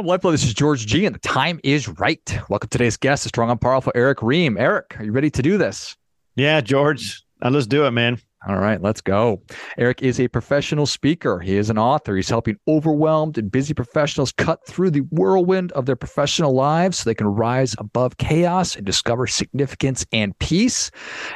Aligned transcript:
Well, 0.00 0.08
Lifeblood, 0.08 0.32
this 0.32 0.44
is 0.44 0.54
George 0.54 0.86
G, 0.86 1.04
and 1.04 1.14
the 1.14 1.18
time 1.18 1.60
is 1.62 1.86
right. 1.86 2.22
Welcome 2.48 2.70
to 2.70 2.78
today's 2.78 2.96
guest, 2.96 3.24
the 3.24 3.28
strong 3.28 3.50
and 3.50 3.60
powerful 3.60 3.92
Erick 3.94 4.20
Rheam. 4.22 4.58
Erick, 4.58 4.98
are 4.98 5.04
you 5.04 5.12
ready 5.12 5.28
to 5.28 5.42
do 5.42 5.58
this? 5.58 5.94
Yeah, 6.36 6.62
George, 6.62 7.22
let's 7.42 7.66
do 7.66 7.84
it, 7.84 7.90
man. 7.90 8.18
All 8.48 8.56
right, 8.56 8.80
let's 8.80 9.02
go. 9.02 9.42
Erick 9.76 10.00
is 10.00 10.18
a 10.18 10.26
professional 10.28 10.86
speaker. 10.86 11.38
He 11.38 11.58
is 11.58 11.68
an 11.68 11.76
author. 11.76 12.16
He's 12.16 12.30
helping 12.30 12.56
overwhelmed 12.66 13.36
and 13.36 13.52
busy 13.52 13.74
professionals 13.74 14.32
cut 14.32 14.66
through 14.66 14.92
the 14.92 15.02
whirlwind 15.10 15.70
of 15.72 15.84
their 15.84 15.96
professional 15.96 16.54
lives 16.54 17.00
so 17.00 17.04
they 17.04 17.14
can 17.14 17.26
rise 17.26 17.76
above 17.76 18.16
chaos 18.16 18.76
and 18.76 18.86
discover 18.86 19.26
significance 19.26 20.06
and 20.14 20.38
peace. 20.38 20.90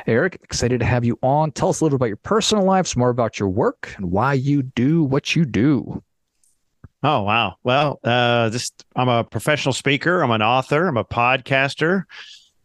Erick, 0.07 0.39
excited 0.43 0.81
to 0.81 0.87
have 0.87 1.05
you 1.05 1.19
on. 1.23 1.53
Tell 1.53 1.69
us 1.69 1.83
a 1.83 1.85
little 1.85 1.97
about 1.97 2.07
your 2.07 2.17
personal 2.17 2.65
life, 2.65 2.87
some 2.87 3.01
more 3.01 3.11
about 3.11 3.39
your 3.39 3.51
work, 3.51 3.93
and 3.99 4.11
why 4.11 4.33
you 4.33 4.63
do 4.63 5.05
what 5.05 5.37
you 5.37 5.45
do. 5.45 6.03
Oh 7.07 7.21
wow! 7.21 7.57
Well, 7.63 8.01
uh, 8.03 8.49
just 8.49 8.83
I'm 8.97 9.11
a 9.11 9.25
professional 9.25 9.75
speaker. 9.75 10.23
I'm 10.23 10.31
an 10.31 10.41
author. 10.41 10.89
I'm 10.89 10.97
a 10.97 11.05
podcaster, 11.05 12.05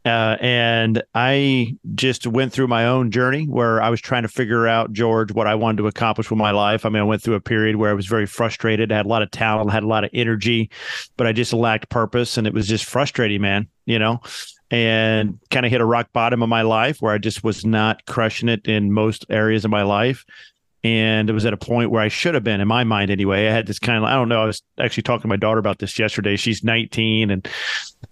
uh, 0.05 0.37
and 0.39 1.03
I 1.13 1.75
just 1.93 2.25
went 2.25 2.53
through 2.53 2.67
my 2.67 2.85
own 2.85 3.11
journey 3.11 3.47
where 3.47 3.81
I 3.81 3.89
was 3.89 3.99
trying 3.99 4.23
to 4.23 4.29
figure 4.29 4.65
out 4.65 4.93
George 4.93 5.33
what 5.33 5.45
I 5.45 5.55
wanted 5.55 5.79
to 5.79 5.87
accomplish 5.87 6.29
with 6.29 6.39
my 6.39 6.51
life. 6.51 6.85
I 6.85 6.89
mean, 6.89 7.01
I 7.01 7.05
went 7.05 7.21
through 7.21 7.33
a 7.33 7.41
period 7.41 7.75
where 7.75 7.91
I 7.91 7.93
was 7.93 8.05
very 8.05 8.25
frustrated. 8.25 8.93
I 8.93 8.95
had 8.95 9.05
a 9.05 9.09
lot 9.09 9.23
of 9.23 9.29
talent, 9.29 9.71
had 9.71 9.83
a 9.83 9.87
lot 9.87 10.05
of 10.05 10.09
energy, 10.13 10.69
but 11.17 11.27
I 11.27 11.33
just 11.33 11.51
lacked 11.51 11.89
purpose, 11.89 12.37
and 12.37 12.47
it 12.47 12.53
was 12.53 12.65
just 12.65 12.85
frustrating, 12.85 13.41
man. 13.41 13.67
You 13.85 13.99
know, 13.99 14.21
and 14.71 15.37
kind 15.51 15.65
of 15.65 15.71
hit 15.73 15.81
a 15.81 15.85
rock 15.85 16.13
bottom 16.13 16.41
of 16.41 16.47
my 16.47 16.61
life 16.61 17.01
where 17.01 17.11
I 17.11 17.17
just 17.17 17.43
was 17.43 17.65
not 17.65 18.05
crushing 18.05 18.47
it 18.47 18.65
in 18.65 18.93
most 18.93 19.25
areas 19.29 19.65
of 19.65 19.71
my 19.71 19.83
life 19.83 20.23
and 20.83 21.29
it 21.29 21.33
was 21.33 21.45
at 21.45 21.53
a 21.53 21.57
point 21.57 21.91
where 21.91 22.01
I 22.01 22.07
should 22.07 22.33
have 22.35 22.43
been 22.43 22.61
in 22.61 22.67
my 22.67 22.83
mind 22.85 23.11
anyway. 23.11 23.47
I 23.47 23.51
had 23.51 23.67
this 23.67 23.79
kind 23.79 23.97
of 23.97 24.05
I 24.05 24.13
don't 24.13 24.29
know. 24.29 24.41
I 24.41 24.45
was 24.45 24.61
actually 24.79 25.03
talking 25.03 25.23
to 25.23 25.27
my 25.27 25.35
daughter 25.35 25.59
about 25.59 25.79
this 25.79 25.99
yesterday. 25.99 26.37
She's 26.37 26.63
19, 26.63 27.31
and 27.31 27.47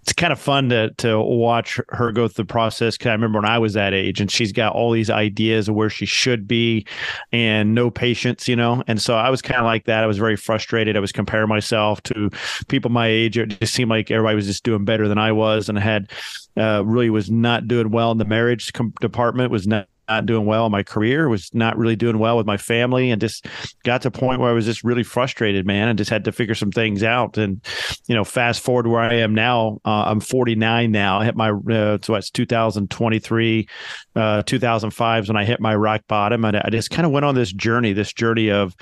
it's 0.02 0.12
kind 0.12 0.32
of 0.32 0.38
fun 0.38 0.68
to 0.68 0.90
to 0.98 1.18
watch 1.18 1.80
her 1.88 2.12
go 2.12 2.28
through 2.28 2.44
the 2.44 2.52
process. 2.52 2.98
Because 2.98 3.08
I 3.08 3.12
remember 3.12 3.38
when 3.38 3.48
I 3.48 3.58
was 3.58 3.72
that 3.72 3.94
age, 3.94 4.20
and 4.20 4.30
she's 4.30 4.52
got 4.52 4.74
all 4.74 4.90
these 4.90 5.08
ideas 5.08 5.68
of 5.68 5.76
where 5.76 5.88
she 5.88 6.04
should 6.04 6.46
be, 6.46 6.86
and 7.32 7.74
no 7.74 7.90
patience, 7.90 8.48
you 8.48 8.56
know. 8.56 8.82
And 8.86 9.00
so 9.00 9.16
I 9.16 9.30
was 9.30 9.40
kind 9.40 9.60
of 9.60 9.64
like 9.64 9.86
that. 9.86 10.04
I 10.04 10.06
was 10.06 10.18
very 10.18 10.36
frustrated. 10.36 10.96
I 10.96 11.00
was 11.00 11.12
comparing 11.12 11.48
myself 11.48 12.02
to 12.04 12.30
people 12.68 12.90
my 12.90 13.06
age. 13.06 13.38
It 13.38 13.60
just 13.60 13.72
seemed 13.72 13.90
like 13.90 14.10
everybody 14.10 14.36
was 14.36 14.46
just 14.46 14.62
doing 14.62 14.84
better 14.84 15.08
than 15.08 15.18
I 15.18 15.32
was, 15.32 15.70
and 15.70 15.78
I 15.78 15.82
had 15.82 16.10
uh, 16.58 16.82
really 16.84 17.08
was 17.08 17.30
not 17.30 17.66
doing 17.66 17.90
well 17.90 18.12
in 18.12 18.18
the 18.18 18.26
marriage 18.26 18.74
com- 18.74 18.92
department. 19.00 19.50
Was 19.50 19.66
not 19.66 19.88
not 20.08 20.26
doing 20.26 20.46
well 20.46 20.66
in 20.66 20.72
my 20.72 20.82
career, 20.82 21.28
was 21.28 21.50
not 21.52 21.76
really 21.76 21.96
doing 21.96 22.18
well 22.18 22.36
with 22.36 22.46
my 22.46 22.56
family, 22.56 23.10
and 23.10 23.20
just 23.20 23.46
got 23.84 24.02
to 24.02 24.08
a 24.08 24.10
point 24.10 24.40
where 24.40 24.50
I 24.50 24.52
was 24.52 24.64
just 24.64 24.84
really 24.84 25.02
frustrated, 25.02 25.66
man, 25.66 25.88
and 25.88 25.98
just 25.98 26.10
had 26.10 26.24
to 26.24 26.32
figure 26.32 26.54
some 26.54 26.72
things 26.72 27.02
out. 27.02 27.38
And 27.38 27.64
you 28.06 28.14
know, 28.14 28.24
fast 28.24 28.62
forward 28.62 28.86
where 28.86 29.00
I 29.00 29.14
am 29.14 29.34
now, 29.34 29.78
uh, 29.84 30.04
I'm 30.06 30.20
49 30.20 30.90
now. 30.90 31.20
I 31.20 31.24
hit 31.24 31.36
my 31.36 31.50
uh, 31.50 31.98
so 32.02 32.14
it's 32.14 32.30
2023, 32.30 33.68
uh, 34.16 34.42
2005 34.42 35.22
is 35.22 35.28
when 35.28 35.36
I 35.36 35.44
hit 35.44 35.60
my 35.60 35.74
rock 35.74 36.02
bottom, 36.08 36.44
and 36.44 36.56
I 36.56 36.68
just 36.70 36.90
kind 36.90 37.06
of 37.06 37.12
went 37.12 37.24
on 37.24 37.34
this 37.34 37.52
journey, 37.52 37.92
this 37.92 38.12
journey 38.12 38.50
of 38.50 38.74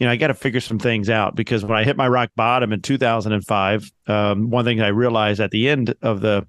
you 0.00 0.06
know, 0.06 0.12
I 0.12 0.16
got 0.16 0.28
to 0.28 0.34
figure 0.34 0.60
some 0.60 0.78
things 0.78 1.10
out 1.10 1.36
because 1.36 1.62
when 1.62 1.76
I 1.76 1.84
hit 1.84 1.96
my 1.96 2.08
rock 2.08 2.30
bottom 2.34 2.72
in 2.72 2.80
2005, 2.80 3.90
um, 4.06 4.48
one 4.48 4.64
thing 4.64 4.80
I 4.80 4.88
realized 4.88 5.40
at 5.40 5.50
the 5.50 5.68
end 5.68 5.94
of 6.00 6.22
the 6.22 6.46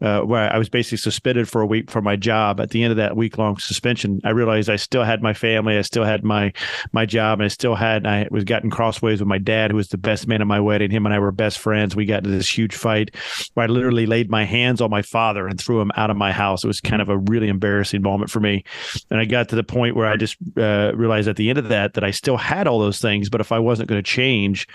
uh, 0.00 0.20
where 0.20 0.52
I 0.52 0.58
was 0.58 0.68
basically 0.68 0.98
suspended 0.98 1.48
for 1.48 1.60
a 1.60 1.66
week 1.66 1.90
from 1.90 2.04
my 2.04 2.16
job. 2.16 2.60
At 2.60 2.70
the 2.70 2.82
end 2.82 2.92
of 2.92 2.96
that 2.98 3.16
week 3.16 3.38
long 3.38 3.58
suspension, 3.58 4.20
I 4.24 4.30
realized 4.30 4.70
I 4.70 4.76
still 4.76 5.04
had 5.04 5.22
my 5.22 5.34
family, 5.34 5.76
I 5.76 5.82
still 5.82 6.04
had 6.04 6.24
my 6.24 6.52
my 6.92 7.06
job, 7.06 7.40
and 7.40 7.44
I 7.44 7.48
still 7.48 7.74
had. 7.74 8.06
I 8.06 8.28
was 8.30 8.44
getting 8.44 8.70
crossways 8.70 9.20
with 9.20 9.28
my 9.28 9.38
dad, 9.38 9.70
who 9.70 9.76
was 9.76 9.88
the 9.88 9.98
best 9.98 10.26
man 10.26 10.40
at 10.40 10.46
my 10.46 10.60
wedding. 10.60 10.90
Him 10.90 11.06
and 11.06 11.14
I 11.14 11.18
were 11.18 11.32
best 11.32 11.58
friends. 11.58 11.96
We 11.96 12.04
got 12.04 12.18
into 12.18 12.30
this 12.30 12.48
huge 12.48 12.74
fight 12.74 13.14
where 13.54 13.64
I 13.64 13.66
literally 13.66 14.06
laid 14.06 14.30
my 14.30 14.44
hands 14.44 14.80
on 14.80 14.90
my 14.90 15.02
father 15.02 15.46
and 15.46 15.60
threw 15.60 15.80
him 15.80 15.90
out 15.96 16.10
of 16.10 16.16
my 16.16 16.32
house. 16.32 16.64
It 16.64 16.68
was 16.68 16.80
kind 16.80 17.02
of 17.02 17.08
a 17.08 17.18
really 17.18 17.48
embarrassing 17.48 18.02
moment 18.02 18.30
for 18.30 18.40
me, 18.40 18.64
and 19.10 19.20
I 19.20 19.24
got 19.24 19.48
to 19.50 19.56
the 19.56 19.64
point 19.64 19.96
where 19.96 20.06
I 20.06 20.16
just 20.16 20.36
uh, 20.56 20.92
realized 20.94 21.28
at 21.28 21.36
the 21.36 21.50
end 21.50 21.58
of 21.58 21.68
that 21.68 21.94
that 21.94 22.04
I 22.04 22.10
still 22.10 22.36
had 22.36 22.66
all 22.66 22.78
those 22.78 23.00
things, 23.00 23.28
but 23.28 23.40
if 23.40 23.52
I 23.52 23.58
wasn't 23.58 23.88
going 23.88 24.02
to 24.02 24.08
change, 24.08 24.66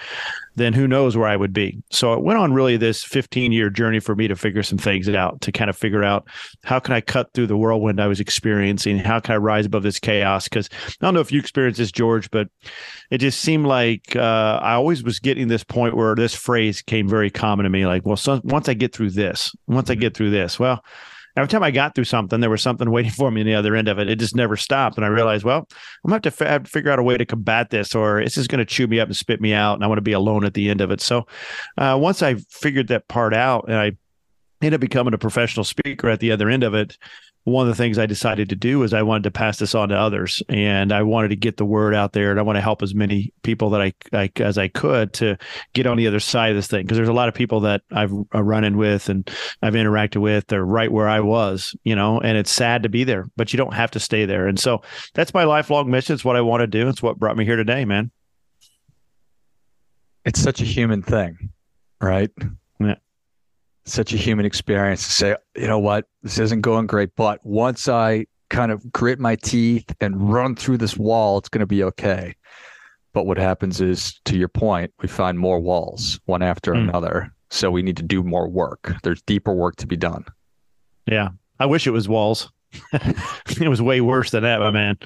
then 0.56 0.74
who 0.74 0.88
knows 0.88 1.18
where 1.18 1.28
I 1.28 1.36
would 1.36 1.54
be. 1.54 1.82
So 1.90 2.14
it 2.14 2.22
went 2.22 2.40
on 2.40 2.54
really 2.54 2.78
this 2.78 3.04
15 3.04 3.52
year 3.52 3.70
journey 3.70 4.00
for 4.00 4.16
me 4.16 4.28
to 4.28 4.36
figure 4.36 4.64
some 4.64 4.78
things 4.78 5.10
out, 5.10 5.42
to 5.42 5.52
kind 5.52 5.70
of 5.70 5.78
figure 5.78 6.04
out 6.04 6.28
how 6.64 6.80
can 6.80 6.94
I 6.94 7.02
cut 7.02 7.34
through 7.34 7.48
the 7.48 7.58
whirlwind 7.58 8.00
I 8.00 8.08
was 8.08 8.20
experiencing? 8.20 8.98
How 8.98 9.20
can 9.20 9.34
I 9.36 9.38
rise 9.38 9.66
above 9.66 9.84
this 9.84 10.00
chaos? 10.00 10.46
Because 10.46 10.70
I 10.74 11.06
don't 11.06 11.14
know 11.14 11.20
if 11.20 11.32
you 11.32 11.40
experienced 11.40 11.80
this, 11.80 11.92
George, 11.92 12.30
but 12.32 12.48
it 13.10 13.18
just 13.20 13.42
seemed 13.42 13.66
like 13.66 14.16
uh, 14.16 14.60
I 14.62 14.74
always 14.74 15.04
was 15.04 15.20
getting 15.20 15.48
this 15.48 15.64
point 15.64 15.96
where 15.96 16.16
this 16.16 16.36
phrase 16.36 16.82
came 16.82 17.08
very 17.08 17.30
common 17.30 17.64
to 17.64 17.70
me 17.70 17.86
like, 17.86 18.06
well, 18.06 18.18
so 18.18 18.42
once 18.44 18.70
I 18.70 18.74
get 18.74 18.94
through 18.94 19.12
this, 19.12 19.56
once 19.68 19.90
I 19.90 19.94
mm-hmm. 19.94 20.02
get 20.02 20.14
through 20.16 20.32
this, 20.32 20.60
well, 20.60 20.84
every 21.36 21.48
time 21.48 21.64
I 21.64 21.72
got 21.72 21.96
through 21.96 22.04
something, 22.06 22.40
there 22.40 22.50
was 22.50 22.62
something 22.62 22.90
waiting 22.92 23.12
for 23.12 23.32
me 23.32 23.42
on 23.42 23.48
the 23.48 23.56
other 23.56 23.76
end 23.76 23.88
of 23.88 24.00
it. 24.00 24.10
It 24.10 24.20
just 24.20 24.36
never 24.36 24.56
stopped. 24.56 24.98
And 24.98 25.06
I 25.06 25.10
realized, 25.10 25.44
well, 25.44 25.68
I'm 26.04 26.12
have 26.12 26.22
to, 26.24 26.46
have 26.46 26.64
to 26.64 26.70
figure 26.70 26.92
out 26.92 27.00
a 27.00 27.04
way 27.04 27.18
to 27.18 27.26
combat 27.26 27.70
this, 27.70 27.96
or 27.96 28.20
it's 28.20 28.36
just 28.36 28.50
gonna 28.50 28.66
chew 28.66 28.88
me 28.88 29.00
up 29.00 29.08
and 29.08 29.16
spit 29.16 29.42
me 29.42 29.54
out, 29.54 29.76
and 29.76 29.84
I 29.84 29.88
want 29.88 29.98
to 29.98 30.04
be 30.04 30.14
alone 30.14 30.46
at 30.46 30.54
the 30.54 30.70
end 30.70 30.82
of 30.82 30.92
it. 30.92 31.02
So 31.02 31.28
uh, 31.78 31.98
once 32.00 32.22
I 32.22 32.36
figured 32.50 32.88
that 32.90 33.08
part 33.08 33.34
out, 33.34 33.66
and 33.68 33.78
I 33.78 33.92
ended 34.62 34.76
up 34.76 34.82
becoming 34.82 35.14
a 35.14 35.18
professional 35.18 35.64
speaker 35.64 36.10
at 36.10 36.20
the 36.20 36.32
other 36.32 36.50
end 36.50 36.64
of 36.64 36.74
it, 36.74 36.98
one 37.46 37.68
of 37.68 37.76
the 37.76 37.82
things 37.82 38.00
I 38.00 38.06
decided 38.06 38.50
to 38.50 38.56
do 38.56 38.84
is 38.84 38.94
I 38.94 39.02
wanted 39.02 39.24
to 39.24 39.32
pass 39.32 39.58
this 39.58 39.76
on 39.76 39.90
to 39.90 39.96
others, 39.96 40.42
and 40.48 40.94
I 40.94 41.04
wanted 41.04 41.30
to 41.30 41.36
get 41.36 41.58
the 41.58 41.66
word 41.66 41.94
out 41.94 42.14
there, 42.14 42.32
and 42.32 42.40
I 42.40 42.44
want 42.44 42.56
to 42.56 42.62
help 42.62 42.82
as 42.82 42.96
many 42.96 43.34
people 43.44 43.72
that 43.72 43.82
I, 43.82 43.94
I 44.14 44.32
as 44.38 44.58
I 44.58 44.70
could 44.70 45.12
to 45.14 45.38
get 45.74 45.86
on 45.86 45.98
the 45.98 46.08
other 46.08 46.22
side 46.22 46.52
of 46.52 46.56
this 46.56 46.68
thing. 46.68 46.84
Because 46.84 46.98
there's 46.98 47.10
a 47.10 47.14
lot 47.14 47.28
of 47.28 47.34
people 47.34 47.60
that 47.62 47.82
I've 47.92 48.14
uh, 48.34 48.42
run 48.42 48.64
in 48.64 48.78
with 48.78 49.10
and 49.10 49.30
I've 49.62 49.74
interacted 49.74 50.22
with. 50.22 50.48
They're 50.48 50.66
right 50.66 50.92
where 50.92 51.10
I 51.10 51.20
was, 51.20 51.76
you 51.84 51.96
know, 51.96 52.20
and 52.22 52.38
it's 52.38 52.52
sad 52.52 52.84
to 52.84 52.90
be 52.90 53.04
there, 53.04 53.26
but 53.36 53.52
you 53.52 53.58
don't 53.58 53.74
have 53.74 53.92
to 53.92 54.00
stay 54.00 54.26
there. 54.26 54.48
And 54.48 54.58
so 54.58 54.82
that's 55.14 55.34
my 55.34 55.44
lifelong 55.44 55.92
mission. 55.92 56.14
It's 56.14 56.26
what 56.26 56.38
I 56.38 56.42
want 56.42 56.62
to 56.62 56.68
do. 56.68 56.88
It's 56.88 57.04
what 57.04 57.20
brought 57.20 57.36
me 57.36 57.44
here 57.44 57.58
today, 57.58 57.84
man. 57.84 58.12
It's 60.24 60.42
such 60.42 60.62
a 60.62 60.66
human 60.66 61.02
thing, 61.02 61.50
right? 62.02 62.32
Such 63.86 64.14
a 64.14 64.18
human 64.18 64.46
experience 64.46 65.04
to 65.04 65.12
say, 65.12 65.36
you 65.56 65.68
know 65.68 65.80
what, 65.80 66.06
this 66.22 66.40
isn't 66.40 66.62
going 66.62 66.88
great, 66.88 67.10
but 67.16 67.40
once 67.46 67.90
I 67.90 68.26
kind 68.50 68.72
of 68.72 68.92
grit 68.92 69.20
my 69.20 69.36
teeth 69.36 69.94
and 70.00 70.32
run 70.32 70.56
through 70.56 70.78
this 70.78 70.96
wall, 70.96 71.38
it's 71.38 71.50
going 71.50 71.60
to 71.60 71.66
be 71.66 71.84
okay. 71.84 72.36
But 73.14 73.26
what 73.26 73.38
happens 73.38 73.82
is, 73.82 74.20
to 74.26 74.38
your 74.38 74.48
point, 74.48 74.94
we 75.02 75.08
find 75.08 75.38
more 75.38 75.60
walls 75.60 76.20
one 76.26 76.42
after 76.42 76.74
mm. 76.74 76.88
another. 76.88 77.34
So 77.50 77.70
we 77.70 77.84
need 77.84 77.98
to 77.98 78.04
do 78.04 78.24
more 78.24 78.48
work. 78.48 78.96
There's 79.04 79.22
deeper 79.22 79.54
work 79.54 79.76
to 79.78 79.88
be 79.88 79.98
done. 79.98 80.26
Yeah. 81.06 81.30
I 81.60 81.68
wish 81.68 81.86
it 81.86 81.92
was 81.92 82.10
walls. 82.10 82.52
it 82.94 83.70
was 83.70 83.82
way 83.82 84.02
worse 84.02 84.32
than 84.32 84.44
that, 84.44 84.60
my 84.60 84.72
man 84.72 84.98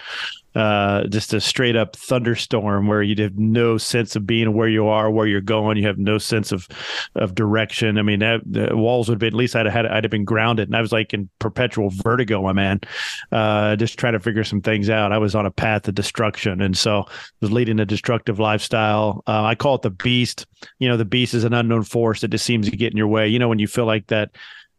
uh, 0.57 1.05
just 1.07 1.33
a 1.35 1.39
straight 1.39 1.75
up 1.75 1.95
thunderstorm 1.95 2.87
where 2.87 3.03
you'd 3.03 3.19
have 3.19 3.37
no 3.37 3.77
sense 3.77 4.15
of 4.15 4.25
being 4.25 4.53
where 4.53 4.67
you 4.67 4.87
are, 4.87 5.11
where 5.11 5.27
you're 5.27 5.39
going. 5.39 5.77
You 5.77 5.85
have 5.85 5.99
no 5.99 6.17
sense 6.17 6.51
of 6.51 6.67
of 7.13 7.35
direction. 7.35 7.99
I 7.99 8.01
mean, 8.01 8.19
that, 8.19 8.41
the 8.43 8.75
walls 8.75 9.07
would 9.07 9.15
have 9.15 9.19
been 9.19 9.27
at 9.27 9.33
least 9.33 9.55
I'd 9.55 9.67
have 9.67 9.73
had 9.73 9.85
I'd 9.85 10.03
have 10.03 10.09
been 10.09 10.25
grounded, 10.25 10.67
and 10.67 10.75
I 10.75 10.81
was 10.81 10.91
like 10.91 11.13
in 11.13 11.29
perpetual 11.37 11.91
vertigo, 11.91 12.41
my 12.41 12.53
man, 12.53 12.81
uh, 13.31 13.75
just 13.75 13.99
trying 13.99 14.13
to 14.13 14.19
figure 14.19 14.43
some 14.43 14.61
things 14.61 14.89
out. 14.89 15.11
I 15.11 15.19
was 15.19 15.35
on 15.35 15.45
a 15.45 15.51
path 15.51 15.87
of 15.87 15.93
destruction, 15.93 16.59
and 16.59 16.75
so 16.75 17.05
was 17.39 17.51
leading 17.51 17.79
a 17.79 17.85
destructive 17.85 18.39
lifestyle. 18.39 19.23
Uh, 19.27 19.43
I 19.43 19.53
call 19.53 19.75
it 19.75 19.83
the 19.83 19.91
beast. 19.91 20.47
You 20.79 20.89
know, 20.89 20.97
the 20.97 21.05
beast 21.05 21.35
is 21.35 21.43
an 21.43 21.53
unknown 21.53 21.83
force 21.83 22.21
that 22.21 22.29
just 22.29 22.45
seems 22.45 22.67
to 22.67 22.75
get 22.75 22.91
in 22.91 22.97
your 22.97 23.07
way. 23.07 23.27
You 23.27 23.37
know, 23.37 23.47
when 23.47 23.59
you 23.59 23.67
feel 23.67 23.85
like 23.85 24.07
that 24.07 24.31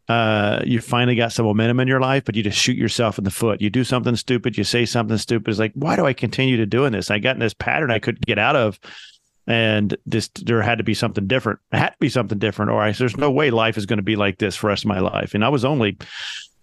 uh, 0.09 0.63
you 0.65 0.81
finally 0.81 1.15
got 1.15 1.31
some 1.31 1.45
momentum 1.45 1.79
in 1.79 1.87
your 1.87 1.99
life, 1.99 2.25
but 2.25 2.35
you 2.35 2.41
just 2.41 2.57
shoot 2.57 2.75
yourself 2.75 3.19
in 3.19 3.23
the 3.23 3.31
foot. 3.31 3.61
You 3.61 3.69
do 3.69 3.83
something 3.83 4.15
stupid, 4.15 4.57
you 4.57 4.63
say 4.63 4.83
something 4.83 5.19
stupid. 5.19 5.51
It's 5.51 5.59
like, 5.59 5.71
why 5.75 5.95
do 5.95 6.07
I 6.07 6.13
continue 6.13 6.57
to 6.57 6.65
doing 6.65 6.93
this? 6.93 7.11
I 7.11 7.19
got 7.19 7.35
in 7.35 7.39
this 7.39 7.53
pattern 7.53 7.91
I 7.91 7.99
couldn't 7.99 8.25
get 8.25 8.39
out 8.39 8.55
of, 8.55 8.79
and 9.45 9.95
just 10.07 10.47
there 10.47 10.63
had 10.63 10.79
to 10.79 10.83
be 10.83 10.95
something 10.95 11.27
different. 11.27 11.59
It 11.71 11.77
had 11.77 11.89
to 11.89 11.97
be 11.99 12.09
something 12.09 12.39
different, 12.39 12.71
or 12.71 12.81
I, 12.81 12.91
there's 12.91 13.17
no 13.17 13.29
way 13.29 13.51
life 13.51 13.77
is 13.77 13.85
going 13.85 13.97
to 13.97 14.03
be 14.03 14.15
like 14.15 14.39
this 14.39 14.55
for 14.55 14.65
the 14.65 14.69
rest 14.69 14.83
of 14.83 14.87
my 14.87 14.99
life. 14.99 15.35
And 15.35 15.45
I 15.45 15.49
was 15.49 15.63
only, 15.63 15.95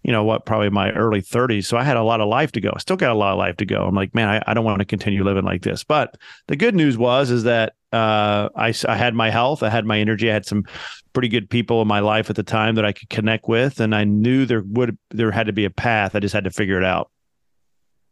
you 0.03 0.11
know, 0.11 0.25
what, 0.25 0.45
probably 0.45 0.71
my 0.71 0.91
early 0.91 1.23
30s, 1.23 1.67
so 1.67 1.77
I 1.77 1.85
had 1.85 1.97
a 1.97 2.03
lot 2.03 2.21
of 2.21 2.29
life 2.29 2.51
to 2.53 2.61
go. 2.61 2.73
I 2.75 2.81
still 2.81 2.97
got 2.97 3.13
a 3.13 3.15
lot 3.15 3.31
of 3.31 3.39
life 3.39 3.59
to 3.59 3.65
go. 3.65 3.85
I'm 3.85 3.95
like, 3.95 4.13
man, 4.13 4.29
I, 4.29 4.43
I 4.45 4.55
don't 4.55 4.65
want 4.65 4.81
to 4.81 4.85
continue 4.85 5.23
living 5.23 5.45
like 5.45 5.63
this. 5.63 5.85
But 5.85 6.17
the 6.49 6.57
good 6.57 6.75
news 6.75 6.99
was 6.99 7.31
is 7.31 7.45
that 7.45 7.75
uh, 7.93 8.49
I, 8.57 8.75
I 8.89 8.97
had 8.97 9.15
my 9.15 9.31
health, 9.31 9.63
I 9.63 9.71
had 9.71 9.85
my 9.85 9.99
energy, 9.99 10.31
I 10.31 10.35
had 10.35 10.47
some 10.47 10.65
pretty 11.13 11.29
good 11.29 11.49
people 11.49 11.81
in 11.81 11.89
my 11.89 12.01
life 12.01 12.29
at 12.29 12.37
the 12.37 12.43
time 12.43 12.75
that 12.75 12.85
I 12.85 12.93
could 12.93 13.09
connect 13.09 13.49
with, 13.49 13.81
and 13.81 13.95
I 13.95 14.05
knew 14.05 14.45
there 14.45 14.63
would 14.63 14.99
there 15.11 15.31
had 15.31 15.47
to 15.47 15.53
be 15.53 15.65
a 15.65 15.71
path. 15.71 16.15
I 16.15 16.21
just 16.21 16.35
had 16.35 16.45
to 16.45 16.51
figure 16.51 16.79
it 16.79 16.85
out. 16.85 17.11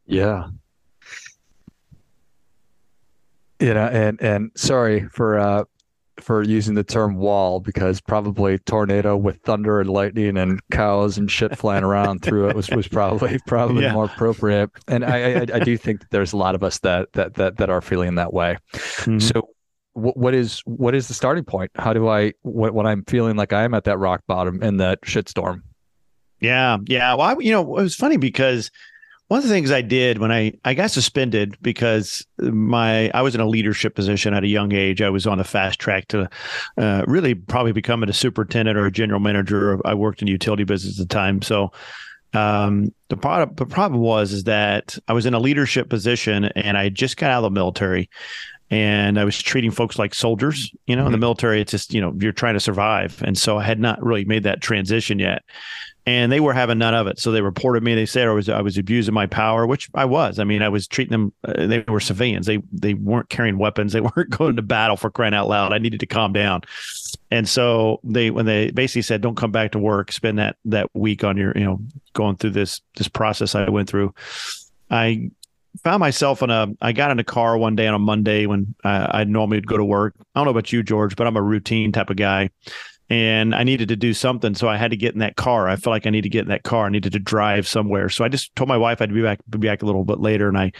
Yeah. 0.06 0.48
You 3.60 3.74
know, 3.74 3.86
and 3.86 4.20
and 4.22 4.50
sorry 4.54 5.08
for 5.08 5.38
uh 5.38 5.64
for 6.20 6.42
using 6.42 6.74
the 6.74 6.84
term 6.84 7.16
wall 7.16 7.60
because 7.60 8.00
probably 8.00 8.58
tornado 8.60 9.16
with 9.16 9.36
thunder 9.42 9.80
and 9.80 9.90
lightning 9.90 10.36
and 10.36 10.60
cows 10.70 11.18
and 11.18 11.30
shit 11.30 11.58
flying 11.58 11.82
around 11.82 12.22
through 12.22 12.48
it 12.48 12.56
was, 12.56 12.70
was 12.70 12.86
probably 12.88 13.38
probably 13.46 13.82
yeah. 13.82 13.92
more 13.92 14.04
appropriate. 14.04 14.70
And 14.86 15.04
I, 15.04 15.40
I, 15.40 15.46
I 15.54 15.58
do 15.58 15.76
think 15.76 16.00
that 16.00 16.10
there's 16.10 16.32
a 16.32 16.36
lot 16.36 16.54
of 16.54 16.62
us 16.62 16.78
that 16.80 17.12
that 17.14 17.34
that 17.34 17.56
that 17.56 17.70
are 17.70 17.80
feeling 17.80 18.14
that 18.14 18.32
way. 18.32 18.56
Mm-hmm. 18.72 19.18
So 19.18 19.48
what, 19.94 20.17
what 20.17 20.35
is 20.35 20.61
what 20.67 20.94
is 20.94 21.08
the 21.08 21.14
starting 21.14 21.44
point? 21.44 21.70
How 21.76 21.93
do 21.93 22.08
I 22.08 22.35
when 22.43 22.87
I'm 22.87 23.05
feeling 23.05 23.37
like 23.37 23.52
I'm 23.52 23.75
at 23.75 23.85
that 23.85 23.99
rock 23.99 24.23
bottom 24.26 24.62
in 24.62 24.76
that 24.79 25.00
shitstorm? 25.02 25.62
Yeah, 26.41 26.79
yeah. 26.87 27.14
Well, 27.14 27.29
I, 27.29 27.37
you 27.41 27.52
know, 27.52 27.62
it 27.79 27.82
was 27.82 27.94
funny 27.94 28.17
because 28.17 28.70
one 29.29 29.38
of 29.38 29.44
the 29.44 29.50
things 29.50 29.70
I 29.70 29.81
did 29.81 30.19
when 30.19 30.31
I 30.31 30.52
I 30.64 30.75
got 30.75 30.91
suspended 30.91 31.56
because 31.62 32.26
my 32.38 33.11
I 33.14 33.23
was 33.23 33.35
in 33.35 33.41
a 33.41 33.46
leadership 33.46 33.94
position 33.94 34.35
at 34.35 34.44
a 34.44 34.49
young 34.49 34.73
age. 34.73 35.00
I 35.00 35.11
was 35.11 35.26
on 35.26 35.38
the 35.38 35.44
fast 35.44 35.79
track 35.79 36.08
to 36.08 36.29
uh, 36.76 37.05
really 37.06 37.35
probably 37.35 37.73
becoming 37.73 38.11
a 38.11 38.12
superintendent 38.12 38.76
or 38.76 38.87
a 38.87 38.93
general 38.93 39.20
manager. 39.20 39.81
I 39.87 39.94
worked 39.94 40.20
in 40.20 40.29
utility 40.29 40.64
business 40.64 41.00
at 41.00 41.08
the 41.08 41.14
time, 41.14 41.41
so 41.41 41.73
um, 42.35 42.93
the 43.08 43.17
problem 43.17 43.55
the 43.55 43.67
problem 43.67 44.00
was 44.00 44.32
is 44.32 44.44
that 44.44 44.99
I 45.08 45.12
was 45.12 45.25
in 45.25 45.35
a 45.35 45.38
leadership 45.38 45.88
position 45.88 46.46
and 46.56 46.76
I 46.76 46.88
just 46.88 47.17
got 47.17 47.31
out 47.31 47.38
of 47.38 47.44
the 47.44 47.50
military 47.50 48.11
and 48.74 49.20
I 49.20 49.24
was 49.24 49.40
treating 49.40 49.70
folks 49.70 50.00
like 50.00 50.16
soldiers. 50.16 50.74
You 50.88 50.96
know, 50.96 51.02
mm-hmm. 51.02 51.06
in 51.06 51.12
the 51.12 51.16
mm-hmm. 51.16 51.20
military, 51.20 51.60
it's 51.60 51.70
just 51.70 51.94
you 51.94 52.00
know 52.00 52.12
you're 52.18 52.32
trying 52.32 52.54
to 52.54 52.60
survive, 52.60 53.22
and 53.22 53.38
so 53.38 53.56
I 53.58 53.62
had 53.62 53.78
not 53.78 54.02
really 54.02 54.24
made 54.24 54.42
that 54.42 54.60
transition 54.60 55.20
yet. 55.20 55.44
And 56.06 56.30
they 56.30 56.40
were 56.40 56.52
having 56.52 56.78
none 56.78 56.92
of 56.92 57.06
it, 57.06 57.20
so 57.20 57.30
they 57.30 57.40
reported 57.40 57.84
me. 57.84 57.94
They 57.94 58.04
said 58.04 58.26
I 58.26 58.32
was 58.32 58.48
I 58.48 58.62
was 58.62 58.76
abusing 58.76 59.14
my 59.14 59.26
power, 59.26 59.64
which 59.64 59.88
I 59.94 60.06
was. 60.06 60.40
I 60.40 60.44
mean, 60.44 60.60
I 60.60 60.68
was 60.68 60.88
treating 60.88 61.12
them. 61.12 61.32
Uh, 61.44 61.66
they 61.66 61.84
were 61.86 62.00
civilians. 62.00 62.46
They 62.46 62.58
they 62.72 62.94
weren't 62.94 63.28
carrying 63.28 63.58
weapons. 63.58 63.92
They 63.92 64.00
weren't 64.16 64.30
going 64.30 64.56
to 64.56 64.62
battle 64.62 64.96
for 64.96 65.08
crying 65.08 65.34
out 65.34 65.48
loud. 65.48 65.72
I 65.72 65.78
needed 65.78 66.00
to 66.00 66.06
calm 66.06 66.32
down. 66.32 66.62
And 67.30 67.48
so 67.48 68.00
they 68.02 68.32
when 68.32 68.44
they 68.44 68.72
basically 68.72 69.02
said, 69.02 69.20
"Don't 69.20 69.36
come 69.36 69.52
back 69.52 69.70
to 69.72 69.78
work. 69.78 70.10
Spend 70.10 70.40
that 70.40 70.56
that 70.64 70.90
week 70.94 71.22
on 71.22 71.36
your 71.36 71.52
you 71.56 71.64
know 71.64 71.80
going 72.12 72.36
through 72.36 72.50
this 72.50 72.80
this 72.96 73.08
process 73.08 73.54
I 73.54 73.70
went 73.70 73.88
through." 73.88 74.12
I 74.90 75.30
found 75.82 76.00
myself 76.00 76.42
in 76.42 76.50
a 76.50 76.68
i 76.80 76.92
got 76.92 77.10
in 77.10 77.18
a 77.18 77.24
car 77.24 77.56
one 77.58 77.74
day 77.74 77.86
on 77.86 77.94
a 77.94 77.98
monday 77.98 78.46
when 78.46 78.74
I, 78.84 79.20
I 79.20 79.24
normally 79.24 79.58
would 79.58 79.66
go 79.66 79.76
to 79.76 79.84
work 79.84 80.14
i 80.18 80.24
don't 80.40 80.44
know 80.44 80.50
about 80.50 80.72
you 80.72 80.82
george 80.82 81.16
but 81.16 81.26
i'm 81.26 81.36
a 81.36 81.42
routine 81.42 81.92
type 81.92 82.10
of 82.10 82.16
guy 82.16 82.50
and 83.10 83.54
i 83.54 83.64
needed 83.64 83.88
to 83.88 83.96
do 83.96 84.14
something 84.14 84.54
so 84.54 84.68
i 84.68 84.76
had 84.76 84.90
to 84.90 84.96
get 84.96 85.14
in 85.14 85.20
that 85.20 85.36
car 85.36 85.68
i 85.68 85.76
felt 85.76 85.92
like 85.92 86.06
i 86.06 86.10
needed 86.10 86.24
to 86.24 86.28
get 86.30 86.42
in 86.42 86.48
that 86.48 86.62
car 86.62 86.86
i 86.86 86.88
needed 86.88 87.12
to 87.12 87.18
drive 87.18 87.66
somewhere 87.66 88.08
so 88.08 88.24
i 88.24 88.28
just 88.28 88.54
told 88.56 88.68
my 88.68 88.76
wife 88.76 89.00
i'd 89.00 89.12
be 89.12 89.22
back 89.22 89.40
be 89.50 89.58
back 89.58 89.82
a 89.82 89.86
little 89.86 90.04
bit 90.04 90.20
later 90.20 90.48
and 90.48 90.58
i 90.58 90.72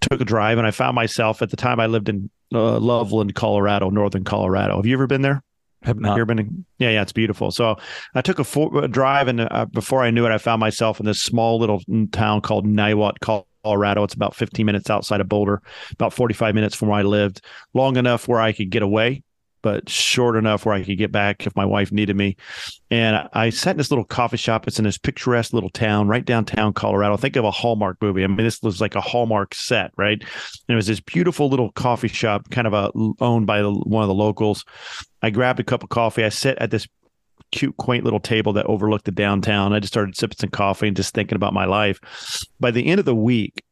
took 0.00 0.20
a 0.20 0.24
drive 0.24 0.58
and 0.58 0.66
i 0.66 0.70
found 0.70 0.94
myself 0.94 1.42
at 1.42 1.50
the 1.50 1.56
time 1.56 1.80
i 1.80 1.86
lived 1.86 2.08
in 2.08 2.30
uh, 2.52 2.78
loveland 2.78 3.34
colorado 3.34 3.90
northern 3.90 4.24
colorado 4.24 4.76
have 4.76 4.86
you 4.86 4.94
ever 4.94 5.06
been 5.06 5.22
there 5.22 5.42
have 5.82 6.00
not. 6.00 6.16
You 6.16 6.22
ever 6.22 6.34
been? 6.34 6.64
Yeah, 6.78 6.90
yeah, 6.90 7.02
it's 7.02 7.12
beautiful. 7.12 7.50
So 7.50 7.76
I 8.14 8.22
took 8.22 8.38
a, 8.38 8.44
four, 8.44 8.82
a 8.82 8.88
drive, 8.88 9.28
and 9.28 9.42
uh, 9.42 9.66
before 9.66 10.02
I 10.02 10.10
knew 10.10 10.24
it, 10.24 10.32
I 10.32 10.38
found 10.38 10.58
myself 10.58 10.98
in 10.98 11.04
this 11.04 11.20
small 11.20 11.58
little 11.58 11.82
town 12.10 12.40
called 12.40 12.66
Niwot, 12.66 13.20
Colorado. 13.20 13.46
It's 13.64 14.14
about 14.14 14.34
15 14.34 14.64
minutes 14.64 14.90
outside 14.90 15.20
of 15.20 15.28
Boulder, 15.28 15.62
about 15.92 16.12
45 16.12 16.54
minutes 16.54 16.74
from 16.74 16.88
where 16.88 16.98
I 16.98 17.02
lived, 17.02 17.40
long 17.72 17.96
enough 17.96 18.28
where 18.28 18.40
I 18.40 18.52
could 18.52 18.70
get 18.70 18.82
away, 18.82 19.22
but 19.62 19.88
short 19.88 20.36
enough 20.36 20.66
where 20.66 20.74
I 20.74 20.84
could 20.84 20.98
get 20.98 21.10
back 21.10 21.46
if 21.46 21.56
my 21.56 21.64
wife 21.64 21.90
needed 21.90 22.16
me. 22.16 22.36
And 22.90 23.26
I 23.32 23.48
sat 23.48 23.72
in 23.72 23.78
this 23.78 23.90
little 23.90 24.04
coffee 24.04 24.36
shop. 24.36 24.68
It's 24.68 24.78
in 24.78 24.84
this 24.84 24.98
picturesque 24.98 25.54
little 25.54 25.70
town 25.70 26.06
right 26.06 26.24
downtown 26.24 26.74
Colorado. 26.74 27.16
Think 27.16 27.36
of 27.36 27.46
a 27.46 27.50
Hallmark 27.50 27.96
movie. 28.02 28.22
I 28.22 28.26
mean, 28.26 28.36
this 28.36 28.60
was 28.62 28.82
like 28.82 28.94
a 28.94 29.00
Hallmark 29.00 29.54
set, 29.54 29.90
right? 29.96 30.20
And 30.20 30.28
it 30.68 30.74
was 30.74 30.86
this 30.86 31.00
beautiful 31.00 31.48
little 31.48 31.72
coffee 31.72 32.08
shop, 32.08 32.50
kind 32.50 32.66
of 32.66 32.74
a 32.74 32.92
owned 33.20 33.46
by 33.46 33.62
the, 33.62 33.72
one 33.72 34.02
of 34.02 34.08
the 34.08 34.14
locals. 34.14 34.66
I 35.22 35.30
grabbed 35.30 35.60
a 35.60 35.64
cup 35.64 35.82
of 35.82 35.88
coffee. 35.88 36.24
I 36.24 36.28
sit 36.28 36.58
at 36.58 36.70
this 36.70 36.86
cute, 37.54 37.76
quaint 37.76 38.04
little 38.04 38.20
table 38.20 38.52
that 38.54 38.66
overlooked 38.66 39.04
the 39.04 39.12
downtown. 39.12 39.72
I 39.72 39.78
just 39.78 39.92
started 39.92 40.16
sipping 40.16 40.36
some 40.38 40.50
coffee 40.50 40.88
and 40.88 40.96
just 40.96 41.14
thinking 41.14 41.36
about 41.36 41.54
my 41.54 41.64
life. 41.64 42.00
By 42.58 42.72
the 42.72 42.86
end 42.86 42.98
of 42.98 43.06
the 43.06 43.14
week, 43.14 43.64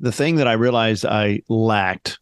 the 0.00 0.12
thing 0.12 0.36
that 0.36 0.48
I 0.48 0.54
realized 0.54 1.06
I 1.06 1.40
lacked 1.48 2.18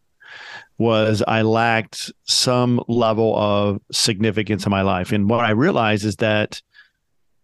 was 0.78 1.22
I 1.26 1.42
lacked 1.42 2.12
some 2.24 2.82
level 2.88 3.34
of 3.36 3.80
significance 3.90 4.66
in 4.66 4.70
my 4.70 4.82
life. 4.82 5.12
And 5.12 5.30
what 5.30 5.44
I 5.44 5.50
realized 5.50 6.04
is 6.04 6.16
that 6.16 6.60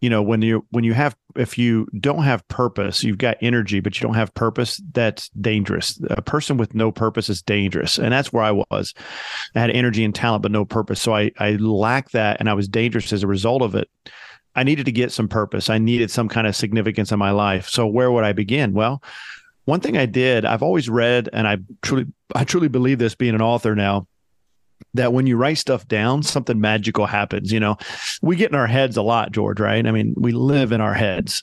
you 0.03 0.11
know 0.11 0.21
when 0.21 0.43
you 0.43 0.67
when 0.71 0.85
you 0.85 0.93
have 0.93 1.17
if 1.37 1.57
you 1.57 1.87
don't 1.99 2.25
have 2.25 2.47
purpose 2.49 3.03
you've 3.03 3.19
got 3.19 3.39
energy 3.41 3.81
but 3.81 3.99
you 3.99 4.07
don't 4.07 4.17
have 4.17 4.35
purpose 4.35 4.83
that's 4.93 5.31
dangerous. 5.31 5.99
A 6.11 6.21
person 6.21 6.59
with 6.59 6.75
no 6.75 6.93
purpose 6.93 7.31
is 7.31 7.41
dangerous. 7.41 7.99
And 7.99 8.13
that's 8.13 8.33
where 8.33 8.43
i 8.43 8.51
was. 8.51 8.93
I 9.55 9.61
had 9.61 9.71
energy 9.71 10.05
and 10.05 10.15
talent 10.15 10.43
but 10.43 10.51
no 10.51 10.67
purpose. 10.67 11.01
So 11.01 11.15
i 11.15 11.31
i 11.39 11.53
lacked 11.53 12.13
that 12.13 12.39
and 12.41 12.51
i 12.51 12.55
was 12.55 12.69
dangerous 12.69 13.13
as 13.13 13.23
a 13.23 13.29
result 13.29 13.63
of 13.63 13.75
it. 13.75 13.89
I 14.55 14.65
needed 14.65 14.85
to 14.87 14.93
get 14.93 15.13
some 15.13 15.29
purpose. 15.29 15.71
I 15.71 15.79
needed 15.79 16.11
some 16.11 16.29
kind 16.29 16.47
of 16.47 16.55
significance 16.55 17.11
in 17.11 17.19
my 17.19 17.31
life. 17.31 17.69
So 17.69 17.87
where 17.87 18.11
would 18.13 18.25
i 18.25 18.33
begin? 18.33 18.75
Well 18.75 19.03
one 19.65 19.79
thing 19.79 19.97
i 19.97 20.07
did 20.07 20.45
i've 20.45 20.65
always 20.65 20.89
read 20.89 21.29
and 21.33 21.47
i 21.47 21.57
truly 21.83 22.05
i 22.35 22.43
truly 22.43 22.67
believe 22.67 22.99
this 22.99 23.15
being 23.15 23.33
an 23.33 23.41
author 23.41 23.77
now 23.77 24.09
that 24.95 25.13
when 25.13 25.27
you 25.27 25.37
write 25.37 25.59
stuff 25.59 25.87
down, 25.89 26.23
something 26.23 26.61
magical 26.61 27.07
happens. 27.07 27.53
You 27.53 27.61
know, 27.61 27.77
we 28.21 28.37
get 28.37 28.51
in 28.51 28.57
our 28.57 28.67
heads 28.67 28.97
a 28.97 29.03
lot, 29.03 29.33
George, 29.33 29.61
right? 29.61 29.87
I 29.87 29.91
mean, 29.91 30.15
we 30.17 30.33
live 30.33 30.73
in 30.73 30.81
our 30.81 30.95
heads. 30.95 31.43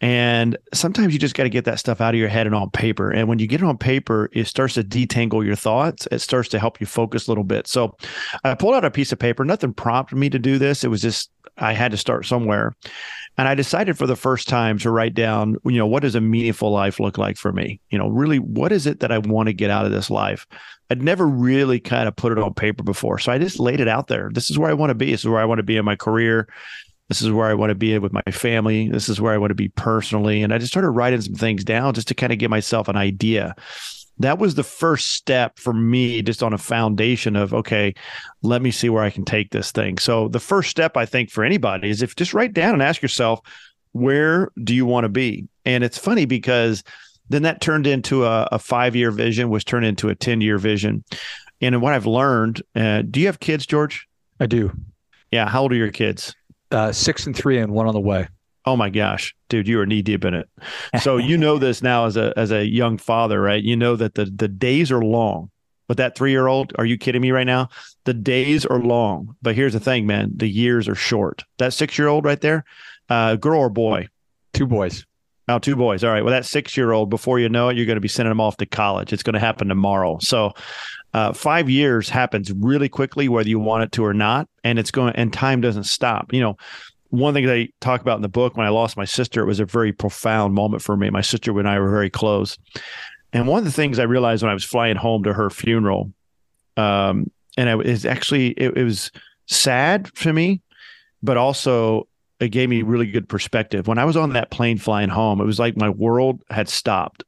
And 0.00 0.56
sometimes 0.74 1.12
you 1.12 1.20
just 1.20 1.36
got 1.36 1.44
to 1.44 1.48
get 1.48 1.64
that 1.66 1.78
stuff 1.78 2.00
out 2.00 2.12
of 2.12 2.18
your 2.18 2.28
head 2.28 2.46
and 2.46 2.56
on 2.56 2.70
paper. 2.70 3.10
And 3.12 3.28
when 3.28 3.38
you 3.38 3.46
get 3.46 3.62
it 3.62 3.66
on 3.66 3.78
paper, 3.78 4.28
it 4.32 4.48
starts 4.48 4.74
to 4.74 4.82
detangle 4.82 5.44
your 5.46 5.54
thoughts. 5.54 6.08
It 6.10 6.18
starts 6.18 6.48
to 6.50 6.58
help 6.58 6.80
you 6.80 6.86
focus 6.86 7.28
a 7.28 7.30
little 7.30 7.44
bit. 7.44 7.68
So 7.68 7.96
I 8.42 8.54
pulled 8.54 8.74
out 8.74 8.84
a 8.84 8.90
piece 8.90 9.12
of 9.12 9.20
paper. 9.20 9.44
Nothing 9.44 9.72
prompted 9.72 10.16
me 10.16 10.28
to 10.30 10.40
do 10.40 10.58
this. 10.58 10.82
It 10.82 10.88
was 10.88 11.02
just, 11.02 11.30
I 11.58 11.72
had 11.72 11.90
to 11.92 11.96
start 11.96 12.26
somewhere. 12.26 12.74
And 13.38 13.48
I 13.48 13.54
decided 13.54 13.96
for 13.96 14.06
the 14.06 14.16
first 14.16 14.48
time 14.48 14.78
to 14.78 14.90
write 14.90 15.14
down, 15.14 15.56
you 15.64 15.78
know, 15.78 15.86
what 15.86 16.02
does 16.02 16.14
a 16.14 16.20
meaningful 16.20 16.70
life 16.70 17.00
look 17.00 17.16
like 17.16 17.38
for 17.38 17.50
me? 17.50 17.80
You 17.90 17.98
know, 17.98 18.08
really, 18.08 18.38
what 18.38 18.72
is 18.72 18.86
it 18.86 19.00
that 19.00 19.10
I 19.10 19.18
want 19.18 19.46
to 19.46 19.54
get 19.54 19.70
out 19.70 19.86
of 19.86 19.92
this 19.92 20.10
life? 20.10 20.46
I'd 20.90 21.02
never 21.02 21.26
really 21.26 21.80
kind 21.80 22.08
of 22.08 22.16
put 22.16 22.32
it 22.32 22.38
on 22.38 22.52
paper 22.52 22.82
before. 22.82 23.18
So 23.18 23.32
I 23.32 23.38
just 23.38 23.58
laid 23.58 23.80
it 23.80 23.88
out 23.88 24.08
there. 24.08 24.30
This 24.32 24.50
is 24.50 24.58
where 24.58 24.70
I 24.70 24.74
want 24.74 24.90
to 24.90 24.94
be. 24.94 25.10
This 25.10 25.20
is 25.20 25.28
where 25.28 25.40
I 25.40 25.46
want 25.46 25.60
to 25.60 25.64
be 25.64 25.78
in 25.78 25.84
my 25.84 25.96
career. 25.96 26.46
This 27.08 27.22
is 27.22 27.30
where 27.30 27.46
I 27.46 27.54
want 27.54 27.70
to 27.70 27.74
be 27.74 27.98
with 27.98 28.12
my 28.12 28.22
family. 28.30 28.88
This 28.88 29.08
is 29.08 29.20
where 29.20 29.32
I 29.32 29.38
want 29.38 29.50
to 29.50 29.54
be 29.54 29.68
personally. 29.68 30.42
And 30.42 30.52
I 30.52 30.58
just 30.58 30.72
started 30.72 30.90
writing 30.90 31.20
some 31.20 31.34
things 31.34 31.64
down 31.64 31.94
just 31.94 32.08
to 32.08 32.14
kind 32.14 32.32
of 32.32 32.38
give 32.38 32.50
myself 32.50 32.88
an 32.88 32.96
idea. 32.96 33.54
That 34.22 34.38
was 34.38 34.54
the 34.54 34.62
first 34.62 35.12
step 35.12 35.58
for 35.58 35.72
me, 35.72 36.22
just 36.22 36.42
on 36.42 36.52
a 36.52 36.58
foundation 36.58 37.36
of, 37.36 37.52
okay, 37.52 37.94
let 38.42 38.62
me 38.62 38.70
see 38.70 38.88
where 38.88 39.02
I 39.02 39.10
can 39.10 39.24
take 39.24 39.50
this 39.50 39.72
thing. 39.72 39.98
So 39.98 40.28
the 40.28 40.40
first 40.40 40.70
step, 40.70 40.96
I 40.96 41.06
think, 41.06 41.30
for 41.30 41.44
anybody 41.44 41.90
is 41.90 42.02
if 42.02 42.16
just 42.16 42.34
write 42.34 42.54
down 42.54 42.74
and 42.74 42.82
ask 42.82 43.02
yourself, 43.02 43.40
where 43.92 44.50
do 44.62 44.74
you 44.74 44.86
want 44.86 45.04
to 45.04 45.08
be? 45.08 45.48
And 45.64 45.84
it's 45.84 45.98
funny 45.98 46.24
because 46.24 46.82
then 47.28 47.42
that 47.42 47.60
turned 47.60 47.86
into 47.86 48.24
a, 48.24 48.48
a 48.52 48.58
five 48.58 48.96
year 48.96 49.10
vision, 49.10 49.50
was 49.50 49.64
turned 49.64 49.84
into 49.84 50.08
a 50.08 50.14
10 50.14 50.40
year 50.40 50.58
vision. 50.58 51.04
And 51.60 51.80
what 51.80 51.92
I've 51.92 52.06
learned, 52.06 52.62
uh, 52.74 53.02
do 53.02 53.20
you 53.20 53.26
have 53.26 53.40
kids, 53.40 53.66
George? 53.66 54.06
I 54.40 54.46
do. 54.46 54.72
Yeah. 55.30 55.48
How 55.48 55.62
old 55.62 55.72
are 55.72 55.76
your 55.76 55.92
kids? 55.92 56.34
Uh, 56.70 56.90
six 56.90 57.26
and 57.26 57.36
three, 57.36 57.58
and 57.58 57.72
one 57.72 57.86
on 57.86 57.94
the 57.94 58.00
way. 58.00 58.28
Oh 58.64 58.76
my 58.76 58.90
gosh, 58.90 59.34
dude, 59.48 59.66
you 59.66 59.80
are 59.80 59.86
knee 59.86 60.02
deep 60.02 60.24
in 60.24 60.34
it. 60.34 60.48
So 61.00 61.16
you 61.16 61.36
know 61.36 61.58
this 61.58 61.82
now 61.82 62.06
as 62.06 62.16
a 62.16 62.32
as 62.36 62.52
a 62.52 62.64
young 62.64 62.98
father, 62.98 63.40
right? 63.40 63.62
You 63.62 63.76
know 63.76 63.96
that 63.96 64.14
the 64.14 64.26
the 64.26 64.48
days 64.48 64.92
are 64.92 65.02
long. 65.02 65.50
But 65.88 65.96
that 65.96 66.16
three 66.16 66.30
year 66.30 66.46
old, 66.46 66.72
are 66.78 66.86
you 66.86 66.96
kidding 66.96 67.20
me 67.20 67.32
right 67.32 67.46
now? 67.46 67.68
The 68.04 68.14
days 68.14 68.64
are 68.64 68.78
long, 68.78 69.36
but 69.42 69.54
here's 69.54 69.72
the 69.72 69.80
thing, 69.80 70.06
man: 70.06 70.30
the 70.34 70.48
years 70.48 70.88
are 70.88 70.94
short. 70.94 71.44
That 71.58 71.74
six 71.74 71.98
year 71.98 72.08
old 72.08 72.24
right 72.24 72.40
there, 72.40 72.64
uh, 73.10 73.36
girl 73.36 73.60
or 73.60 73.68
boy? 73.68 74.08
Two 74.54 74.66
boys. 74.66 75.04
Oh, 75.48 75.58
two 75.58 75.74
boys. 75.74 76.04
All 76.04 76.10
right. 76.10 76.22
Well, 76.22 76.32
that 76.32 76.46
six 76.46 76.76
year 76.76 76.92
old, 76.92 77.10
before 77.10 77.40
you 77.40 77.48
know 77.48 77.68
it, 77.68 77.76
you're 77.76 77.86
going 77.86 77.96
to 77.96 78.00
be 78.00 78.08
sending 78.08 78.30
them 78.30 78.40
off 78.40 78.56
to 78.58 78.66
college. 78.66 79.12
It's 79.12 79.24
going 79.24 79.34
to 79.34 79.40
happen 79.40 79.68
tomorrow. 79.68 80.18
So, 80.20 80.52
uh, 81.14 81.32
five 81.32 81.68
years 81.68 82.08
happens 82.08 82.52
really 82.52 82.88
quickly, 82.88 83.28
whether 83.28 83.48
you 83.48 83.58
want 83.58 83.82
it 83.82 83.92
to 83.92 84.04
or 84.04 84.14
not. 84.14 84.48
And 84.62 84.78
it's 84.78 84.92
going, 84.92 85.14
and 85.16 85.32
time 85.32 85.60
doesn't 85.60 85.84
stop. 85.84 86.32
You 86.32 86.40
know, 86.40 86.56
one 87.12 87.34
thing 87.34 87.44
that 87.44 87.54
I 87.54 87.68
talk 87.82 88.00
about 88.00 88.16
in 88.16 88.22
the 88.22 88.28
book 88.28 88.56
when 88.56 88.66
I 88.66 88.70
lost 88.70 88.96
my 88.96 89.04
sister, 89.04 89.42
it 89.42 89.46
was 89.46 89.60
a 89.60 89.66
very 89.66 89.92
profound 89.92 90.54
moment 90.54 90.82
for 90.82 90.96
me. 90.96 91.10
My 91.10 91.20
sister 91.20 91.56
and 91.58 91.68
I 91.68 91.78
were 91.78 91.90
very 91.90 92.08
close. 92.08 92.56
And 93.34 93.46
one 93.46 93.58
of 93.58 93.66
the 93.66 93.70
things 93.70 93.98
I 93.98 94.04
realized 94.04 94.42
when 94.42 94.50
I 94.50 94.54
was 94.54 94.64
flying 94.64 94.96
home 94.96 95.24
to 95.24 95.32
her 95.34 95.50
funeral, 95.50 96.10
um, 96.78 97.30
and 97.58 97.68
it 97.68 97.76
was 97.76 98.06
actually, 98.06 98.52
it, 98.52 98.78
it 98.78 98.84
was 98.84 99.10
sad 99.46 100.10
for 100.14 100.32
me, 100.32 100.62
but 101.22 101.36
also 101.36 102.08
it 102.40 102.48
gave 102.48 102.70
me 102.70 102.80
really 102.80 103.10
good 103.10 103.28
perspective. 103.28 103.86
When 103.86 103.98
I 103.98 104.06
was 104.06 104.16
on 104.16 104.32
that 104.32 104.50
plane 104.50 104.78
flying 104.78 105.10
home, 105.10 105.38
it 105.42 105.44
was 105.44 105.58
like 105.58 105.76
my 105.76 105.90
world 105.90 106.42
had 106.48 106.70
stopped. 106.70 107.24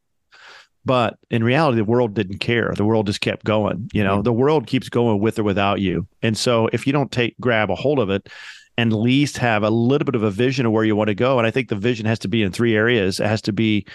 But 0.87 1.19
in 1.31 1.45
reality, 1.45 1.76
the 1.76 1.85
world 1.85 2.14
didn't 2.14 2.38
care. 2.38 2.73
The 2.75 2.87
world 2.87 3.07
just 3.07 3.21
kept 3.21 3.45
going. 3.45 3.91
You 3.93 4.03
know, 4.03 4.14
mm-hmm. 4.14 4.23
the 4.23 4.33
world 4.33 4.67
keeps 4.67 4.88
going 4.88 5.21
with 5.21 5.38
or 5.38 5.43
without 5.43 5.81
you. 5.81 6.07
And 6.23 6.38
so 6.38 6.71
if 6.73 6.87
you 6.87 6.95
don't 6.95 7.12
take 7.12 7.38
grab 7.38 7.71
a 7.71 7.75
hold 7.75 7.99
of 7.99 8.09
it 8.09 8.31
and 8.76 8.93
least 8.93 9.38
have 9.38 9.62
a 9.62 9.71
little 9.71 10.04
bit 10.04 10.14
of 10.14 10.23
a 10.23 10.31
vision 10.31 10.66
of 10.66 10.73
where 10.73 10.85
you 10.85 10.97
want 10.97 11.09
to 11.09 11.14
go, 11.14 11.38
and 11.38 11.47
I 11.47 11.50
think 11.50 11.69
the 11.69 11.76
vision 11.76 12.07
has 12.07 12.19
to 12.21 12.28
be 12.28 12.43
in 12.43 12.52
three 12.52 12.75
areas. 12.75 13.21
It 13.21 13.26
has 13.26 13.43
to 13.43 13.52
be 13.52 13.87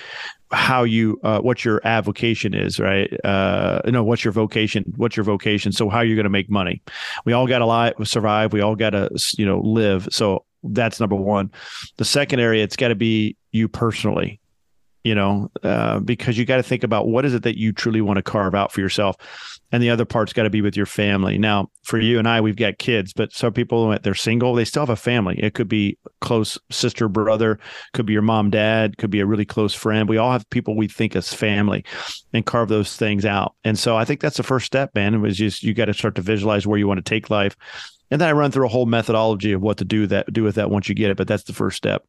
how 0.52 0.84
you 0.84 1.20
uh, 1.24 1.40
what 1.40 1.66
your 1.66 1.82
avocation 1.86 2.54
is, 2.54 2.80
right? 2.80 3.14
Uh, 3.24 3.82
you 3.86 3.92
know, 3.92 4.04
what's 4.04 4.24
your 4.24 4.32
vocation? 4.32 4.86
What's 4.96 5.18
your 5.18 5.24
vocation? 5.24 5.72
So 5.72 5.90
how 5.90 6.02
you're 6.02 6.16
going 6.16 6.24
to 6.24 6.30
make 6.30 6.50
money? 6.50 6.82
We 7.26 7.34
all 7.34 7.48
got 7.48 7.60
to 7.60 8.06
survive. 8.06 8.54
We 8.54 8.62
all 8.62 8.76
got 8.76 8.92
to 8.92 9.10
you 9.38 9.46
know 9.46 9.60
live. 9.60 10.08
So 10.12 10.46
that's 10.64 11.00
number 11.00 11.16
one. 11.16 11.52
The 11.98 12.06
second 12.06 12.40
area, 12.40 12.64
it's 12.64 12.76
got 12.76 12.90
to 12.90 12.96
be 12.96 13.36
you 13.52 13.68
personally. 13.68 14.40
You 15.04 15.16
know, 15.16 15.50
uh, 15.64 16.00
because 16.00 16.38
you 16.38 16.46
got 16.46 16.58
to 16.58 16.64
think 16.64 16.84
about 16.84 17.08
what 17.08 17.26
is 17.26 17.34
it 17.34 17.44
that 17.44 17.58
you 17.58 17.72
truly 17.72 18.02
want 18.02 18.18
to 18.18 18.24
carve 18.24 18.54
out 18.54 18.72
for 18.72 18.82
yourself. 18.82 19.16
And 19.72 19.82
the 19.82 19.90
other 19.90 20.06
part's 20.06 20.34
got 20.34 20.44
to 20.44 20.50
be 20.50 20.62
with 20.62 20.76
your 20.76 20.88
family. 20.88 21.38
Now, 21.38 21.70
for 21.84 22.00
you 22.00 22.20
and 22.20 22.28
I, 22.28 22.42
we've 22.42 22.56
got 22.56 22.80
kids, 22.80 23.14
but 23.14 23.32
some 23.32 23.54
people, 23.54 23.98
they're 24.02 24.16
single, 24.16 24.56
they 24.56 24.66
still 24.66 24.82
have 24.82 24.90
a 24.90 24.96
family. 24.96 25.40
It 25.40 25.54
could 25.54 25.68
be 25.70 25.98
close 26.22 26.58
sister, 26.72 27.08
brother, 27.08 27.60
could 27.94 28.06
be 28.06 28.14
your 28.14 28.22
mom, 28.24 28.50
dad, 28.50 28.98
could 28.98 29.12
be 29.12 29.20
a 29.20 29.26
really 29.26 29.46
close 29.46 29.74
friend. 29.74 30.10
We 30.10 30.18
all 30.18 30.32
have 30.32 30.50
people 30.50 30.76
we 30.76 30.88
think 30.88 31.16
as 31.16 31.34
family 31.34 31.86
and 32.34 32.46
carve 32.46 32.68
those 32.70 32.98
things 32.98 33.26
out. 33.26 33.56
And 33.64 33.78
so 33.78 33.96
I 33.96 34.06
think 34.06 34.22
that's 34.22 34.38
the 34.38 34.44
first 34.44 34.66
step, 34.66 34.94
man. 34.96 35.22
Was 35.22 35.38
just, 35.38 35.64
you 35.64 35.74
got 35.74 35.86
to 35.86 35.94
start 35.94 36.16
to 36.16 36.22
visualize 36.22 36.66
where 36.66 36.80
you 36.80 36.88
want 36.88 36.98
to 36.98 37.10
take 37.10 37.30
life. 37.30 37.56
And 38.12 38.20
then 38.20 38.28
I 38.28 38.34
run 38.34 38.52
through 38.52 38.66
a 38.66 38.70
whole 38.70 38.88
methodology 38.88 39.52
of 39.52 39.62
what 39.62 39.78
to 39.78 39.86
do 39.86 40.08
that 40.08 40.34
do 40.34 40.44
with 40.44 40.56
that 40.56 40.72
once 40.72 40.90
you 40.90 40.96
get 40.96 41.12
it. 41.12 41.18
But 41.18 41.28
that's 41.28 41.44
the 41.44 41.54
first 41.54 41.78
step. 41.78 42.04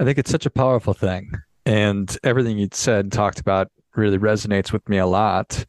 I 0.00 0.04
think 0.04 0.18
it's 0.18 0.30
such 0.30 0.46
a 0.46 0.50
powerful 0.50 0.92
thing. 0.92 1.32
And 1.68 2.16
everything 2.24 2.56
you 2.56 2.68
said 2.72 3.04
and 3.04 3.12
talked 3.12 3.40
about 3.40 3.70
really 3.94 4.18
resonates 4.18 4.72
with 4.72 4.88
me 4.88 4.96
a 4.96 5.06
lot. 5.06 5.66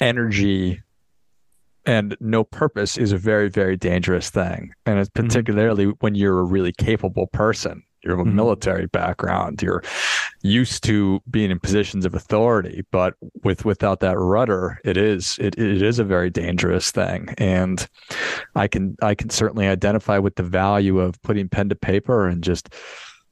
Energy 0.00 0.80
and 1.84 2.16
no 2.18 2.44
purpose 2.44 2.96
is 2.96 3.12
a 3.12 3.18
very, 3.18 3.50
very 3.50 3.76
dangerous 3.76 4.30
thing. 4.30 4.72
And 4.86 4.98
it's 4.98 5.10
mm-hmm. 5.10 5.26
particularly 5.26 5.84
mm-hmm. 5.84 5.98
when 6.00 6.14
you're 6.14 6.40
a 6.40 6.44
really 6.44 6.72
capable 6.72 7.26
person. 7.26 7.82
You 8.02 8.12
have 8.12 8.20
a 8.20 8.24
mm-hmm. 8.24 8.36
military 8.36 8.86
background. 8.86 9.60
You're 9.60 9.82
used 10.42 10.82
to 10.84 11.20
being 11.30 11.50
in 11.50 11.58
positions 11.58 12.06
of 12.06 12.14
authority, 12.14 12.86
but 12.90 13.14
with 13.42 13.66
without 13.66 14.00
that 14.00 14.16
rudder, 14.16 14.80
it 14.82 14.96
is 14.96 15.36
it, 15.40 15.58
it 15.58 15.82
is 15.82 15.98
a 15.98 16.04
very 16.04 16.30
dangerous 16.30 16.90
thing. 16.90 17.34
And 17.36 17.86
I 18.54 18.66
can 18.66 18.96
I 19.02 19.14
can 19.14 19.28
certainly 19.28 19.66
identify 19.66 20.16
with 20.16 20.36
the 20.36 20.42
value 20.42 21.00
of 21.00 21.20
putting 21.22 21.50
pen 21.50 21.68
to 21.68 21.74
paper 21.74 22.28
and 22.28 22.42
just 22.42 22.72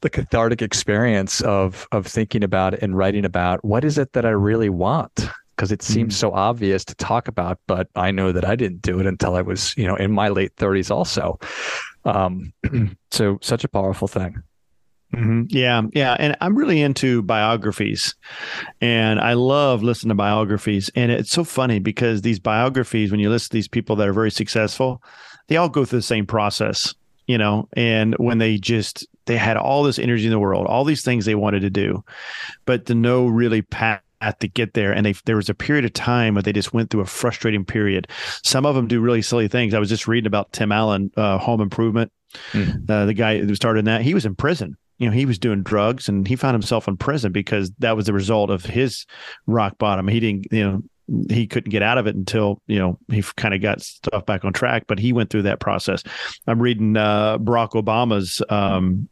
the 0.01 0.09
cathartic 0.09 0.61
experience 0.61 1.41
of 1.41 1.87
of 1.91 2.05
thinking 2.05 2.43
about 2.43 2.73
and 2.75 2.97
writing 2.97 3.25
about 3.25 3.63
what 3.63 3.83
is 3.83 3.97
it 3.97 4.13
that 4.13 4.25
I 4.25 4.29
really 4.29 4.69
want 4.69 5.29
because 5.55 5.71
it 5.71 5.81
seems 5.81 6.15
mm. 6.15 6.17
so 6.17 6.33
obvious 6.33 6.85
to 6.85 6.95
talk 6.95 7.27
about 7.27 7.59
but 7.67 7.87
I 7.95 8.11
know 8.11 8.31
that 8.31 8.45
I 8.45 8.55
didn't 8.55 8.81
do 8.81 8.99
it 8.99 9.07
until 9.07 9.35
I 9.35 9.41
was 9.41 9.73
you 9.77 9.87
know 9.87 9.95
in 9.95 10.11
my 10.11 10.29
late 10.29 10.55
30s 10.55 10.91
also 10.91 11.39
um, 12.05 12.53
so 13.11 13.39
such 13.41 13.63
a 13.63 13.69
powerful 13.69 14.07
thing 14.07 14.43
Mm-hmm. 15.13 15.43
Yeah, 15.49 15.83
yeah, 15.93 16.17
and 16.19 16.35
I'm 16.41 16.57
really 16.57 16.81
into 16.81 17.21
biographies, 17.21 18.13
and 18.81 19.21
I 19.21 19.33
love 19.33 19.81
listening 19.81 20.09
to 20.09 20.15
biographies. 20.15 20.89
And 20.95 21.11
it's 21.11 21.31
so 21.31 21.45
funny 21.45 21.79
because 21.79 22.21
these 22.21 22.39
biographies, 22.39 23.09
when 23.09 23.21
you 23.21 23.29
listen 23.29 23.49
to 23.49 23.53
these 23.53 23.69
people 23.69 23.95
that 23.95 24.07
are 24.07 24.13
very 24.13 24.31
successful, 24.31 25.01
they 25.47 25.55
all 25.55 25.69
go 25.69 25.85
through 25.85 25.99
the 25.99 26.03
same 26.03 26.25
process, 26.25 26.93
you 27.25 27.37
know. 27.37 27.69
And 27.73 28.15
when 28.15 28.39
they 28.39 28.57
just 28.57 29.07
they 29.27 29.37
had 29.37 29.57
all 29.57 29.83
this 29.83 29.99
energy 29.99 30.25
in 30.25 30.31
the 30.31 30.39
world, 30.39 30.65
all 30.67 30.83
these 30.83 31.03
things 31.03 31.25
they 31.25 31.35
wanted 31.35 31.61
to 31.61 31.69
do, 31.69 32.03
but 32.65 32.85
to 32.87 32.95
no 32.95 33.27
really 33.27 33.61
path 33.61 34.01
to 34.39 34.47
get 34.47 34.73
there. 34.73 34.91
And 34.91 35.05
they, 35.05 35.13
there 35.25 35.35
was 35.35 35.49
a 35.49 35.53
period 35.53 35.85
of 35.85 35.93
time 35.93 36.33
where 36.33 36.41
they 36.41 36.53
just 36.53 36.73
went 36.73 36.89
through 36.89 37.01
a 37.01 37.05
frustrating 37.05 37.65
period. 37.65 38.07
Some 38.43 38.65
of 38.65 38.75
them 38.75 38.87
do 38.87 38.99
really 38.99 39.21
silly 39.21 39.47
things. 39.47 39.73
I 39.73 39.79
was 39.79 39.89
just 39.89 40.07
reading 40.07 40.27
about 40.27 40.51
Tim 40.53 40.71
Allen, 40.71 41.11
uh, 41.15 41.37
Home 41.37 41.61
Improvement, 41.61 42.11
mm. 42.51 42.89
uh, 42.89 43.05
the 43.05 43.13
guy 43.13 43.39
who 43.39 43.55
started 43.55 43.85
that. 43.85 44.01
He 44.01 44.13
was 44.13 44.25
in 44.25 44.35
prison. 44.35 44.75
You 44.97 45.07
know, 45.07 45.13
he 45.13 45.27
was 45.27 45.37
doing 45.37 45.61
drugs 45.61 46.09
and 46.09 46.27
he 46.27 46.35
found 46.35 46.55
himself 46.55 46.87
in 46.87 46.97
prison 46.97 47.31
because 47.31 47.69
that 47.79 47.95
was 47.95 48.07
the 48.07 48.13
result 48.13 48.49
of 48.49 48.65
his 48.65 49.05
rock 49.45 49.77
bottom. 49.77 50.07
He 50.07 50.19
didn't, 50.19 50.47
you 50.51 50.63
know, 50.63 50.81
he 51.29 51.47
couldn't 51.47 51.69
get 51.69 51.81
out 51.81 51.97
of 51.97 52.07
it 52.07 52.15
until 52.15 52.61
you 52.67 52.77
know 52.77 52.99
he 53.09 53.23
kind 53.37 53.53
of 53.53 53.61
got 53.61 53.81
stuff 53.81 54.25
back 54.25 54.43
on 54.43 54.51
track 54.51 54.83
but 54.87 54.99
he 54.99 55.13
went 55.13 55.29
through 55.29 55.43
that 55.43 55.59
process 55.59 56.03
i'm 56.47 56.61
reading 56.61 56.97
uh, 56.97 57.37
barack 57.37 57.71
obama's 57.71 58.41
um, 58.49 59.07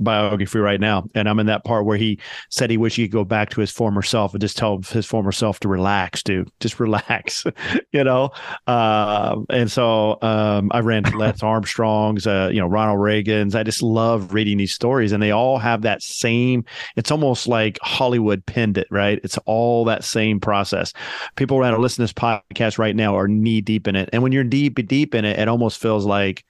biography 0.00 0.58
right 0.58 0.80
now, 0.80 1.04
and 1.14 1.28
I'm 1.28 1.38
in 1.38 1.46
that 1.46 1.64
part 1.64 1.84
where 1.84 1.96
he 1.96 2.18
said 2.50 2.70
he 2.70 2.76
wished 2.76 2.96
he 2.96 3.08
could 3.08 3.12
go 3.12 3.24
back 3.24 3.50
to 3.50 3.60
his 3.60 3.70
former 3.70 4.02
self 4.02 4.34
and 4.34 4.40
just 4.40 4.56
tell 4.56 4.80
his 4.82 5.06
former 5.06 5.32
self 5.32 5.60
to 5.60 5.68
relax, 5.68 6.22
dude, 6.22 6.50
just 6.60 6.78
relax, 6.80 7.44
you 7.92 8.04
know. 8.04 8.30
Uh, 8.66 9.36
and 9.50 9.70
so 9.70 10.18
um, 10.22 10.70
I 10.72 10.80
ran 10.80 11.02
Lance 11.16 11.42
Armstrong's, 11.42 12.26
uh, 12.26 12.50
you 12.52 12.60
know, 12.60 12.66
Ronald 12.66 13.00
Reagan's. 13.00 13.54
I 13.54 13.62
just 13.62 13.82
love 13.82 14.34
reading 14.34 14.58
these 14.58 14.72
stories, 14.72 15.12
and 15.12 15.22
they 15.22 15.30
all 15.30 15.58
have 15.58 15.82
that 15.82 16.02
same. 16.02 16.64
It's 16.96 17.10
almost 17.10 17.48
like 17.48 17.78
Hollywood 17.82 18.44
pinned 18.46 18.78
it, 18.78 18.88
right? 18.90 19.20
It's 19.24 19.38
all 19.46 19.84
that 19.86 20.04
same 20.04 20.40
process. 20.40 20.92
People 21.36 21.58
around 21.58 21.74
to 21.74 21.80
listen 21.80 21.96
to 21.96 22.02
this 22.02 22.12
podcast 22.12 22.78
right 22.78 22.96
now 22.96 23.16
are 23.16 23.28
knee 23.28 23.60
deep 23.60 23.88
in 23.88 23.96
it, 23.96 24.10
and 24.12 24.22
when 24.22 24.32
you're 24.32 24.44
deep 24.44 24.74
deep 24.86 25.14
in 25.14 25.24
it, 25.24 25.38
it 25.38 25.48
almost 25.48 25.80
feels 25.80 26.04
like 26.04 26.44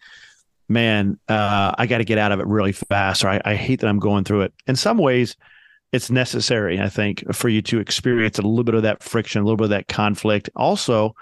man, 0.69 1.19
uh, 1.29 1.75
I 1.77 1.87
got 1.87 1.99
to 1.99 2.05
get 2.05 2.19
out 2.19 2.33
of 2.33 2.41
it 2.41 2.47
really 2.47 2.73
fast, 2.73 3.25
or 3.25 3.29
I, 3.29 3.41
I 3.45 3.55
hate 3.55 3.81
that 3.81 3.89
I'm 3.89 3.99
going 3.99 4.25
through 4.25 4.43
it. 4.43 4.55
In 4.67 4.77
some 4.77 4.99
ways, 4.99 5.37
it's 5.93 6.11
necessary, 6.11 6.81
I 6.81 6.89
think, 6.89 7.25
for 7.35 7.49
you 7.49 7.63
to 7.63 7.79
experience 7.79 8.39
a 8.39 8.43
little 8.43 8.65
bit 8.65 8.75
of 8.75 8.83
that 8.83 9.03
friction, 9.03 9.41
a 9.41 9.45
little 9.45 9.57
bit 9.57 9.65
of 9.65 9.71
that 9.71 9.89
conflict. 9.89 10.51
Also, 10.57 11.15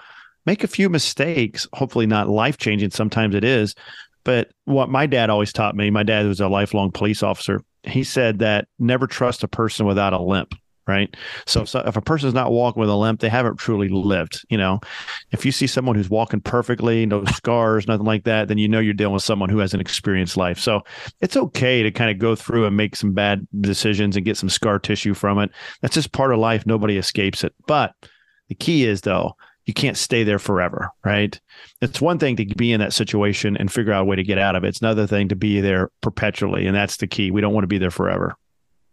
make 0.45 0.63
a 0.63 0.67
few 0.67 0.89
mistakes, 0.89 1.67
hopefully 1.73 2.07
not 2.07 2.29
life 2.29 2.57
changing. 2.57 2.91
Sometimes 2.91 3.35
it 3.35 3.43
is. 3.43 3.75
But 4.23 4.51
what 4.65 4.89
my 4.89 5.05
dad 5.05 5.29
always 5.29 5.53
taught 5.53 5.75
me, 5.75 5.89
my 5.89 6.03
dad 6.03 6.25
was 6.25 6.39
a 6.39 6.47
lifelong 6.47 6.91
police 6.91 7.21
officer. 7.21 7.61
He 7.83 8.03
said 8.03 8.39
that 8.39 8.67
never 8.79 9.05
trust 9.05 9.43
a 9.43 9.47
person 9.47 9.85
without 9.85 10.13
a 10.13 10.21
limp 10.21 10.55
right? 10.87 11.15
So, 11.45 11.65
so 11.65 11.79
if 11.85 11.95
a 11.95 12.01
person 12.01 12.27
is 12.27 12.33
not 12.33 12.51
walking 12.51 12.79
with 12.79 12.89
a 12.89 12.95
limp, 12.95 13.19
they 13.19 13.29
haven't 13.29 13.57
truly 13.57 13.89
lived. 13.89 14.45
You 14.49 14.57
know, 14.57 14.79
if 15.31 15.45
you 15.45 15.51
see 15.51 15.67
someone 15.67 15.95
who's 15.95 16.09
walking 16.09 16.41
perfectly, 16.41 17.05
no 17.05 17.23
scars, 17.33 17.87
nothing 17.87 18.05
like 18.05 18.23
that, 18.25 18.47
then 18.47 18.57
you 18.57 18.67
know 18.67 18.79
you're 18.79 18.93
dealing 18.93 19.13
with 19.13 19.23
someone 19.23 19.49
who 19.49 19.59
has 19.59 19.73
an 19.73 19.79
experienced 19.79 20.37
life. 20.37 20.59
So 20.59 20.81
it's 21.21 21.37
okay 21.37 21.83
to 21.83 21.91
kind 21.91 22.11
of 22.11 22.19
go 22.19 22.35
through 22.35 22.65
and 22.65 22.77
make 22.77 22.95
some 22.95 23.13
bad 23.13 23.47
decisions 23.61 24.15
and 24.15 24.25
get 24.25 24.37
some 24.37 24.49
scar 24.49 24.79
tissue 24.79 25.13
from 25.13 25.39
it. 25.39 25.51
That's 25.81 25.95
just 25.95 26.11
part 26.11 26.33
of 26.33 26.39
life. 26.39 26.65
Nobody 26.65 26.97
escapes 26.97 27.43
it. 27.43 27.53
But 27.67 27.93
the 28.49 28.55
key 28.55 28.85
is 28.85 29.01
though, 29.01 29.35
you 29.65 29.73
can't 29.73 29.97
stay 29.97 30.23
there 30.23 30.39
forever, 30.39 30.89
right? 31.05 31.39
It's 31.81 32.01
one 32.01 32.19
thing 32.19 32.35
to 32.35 32.45
be 32.45 32.73
in 32.73 32.81
that 32.81 32.91
situation 32.91 33.55
and 33.55 33.71
figure 33.71 33.93
out 33.93 34.01
a 34.01 34.05
way 34.05 34.17
to 34.17 34.23
get 34.23 34.37
out 34.37 34.55
of 34.55 34.63
it. 34.63 34.69
It's 34.69 34.81
another 34.81 35.07
thing 35.07 35.29
to 35.29 35.35
be 35.35 35.61
there 35.61 35.89
perpetually. 36.01 36.67
And 36.67 36.75
that's 36.75 36.97
the 36.97 37.07
key. 37.07 37.31
We 37.31 37.39
don't 37.39 37.53
want 37.53 37.63
to 37.63 37.69
be 37.69 37.77
there 37.77 37.91
forever. 37.91 38.35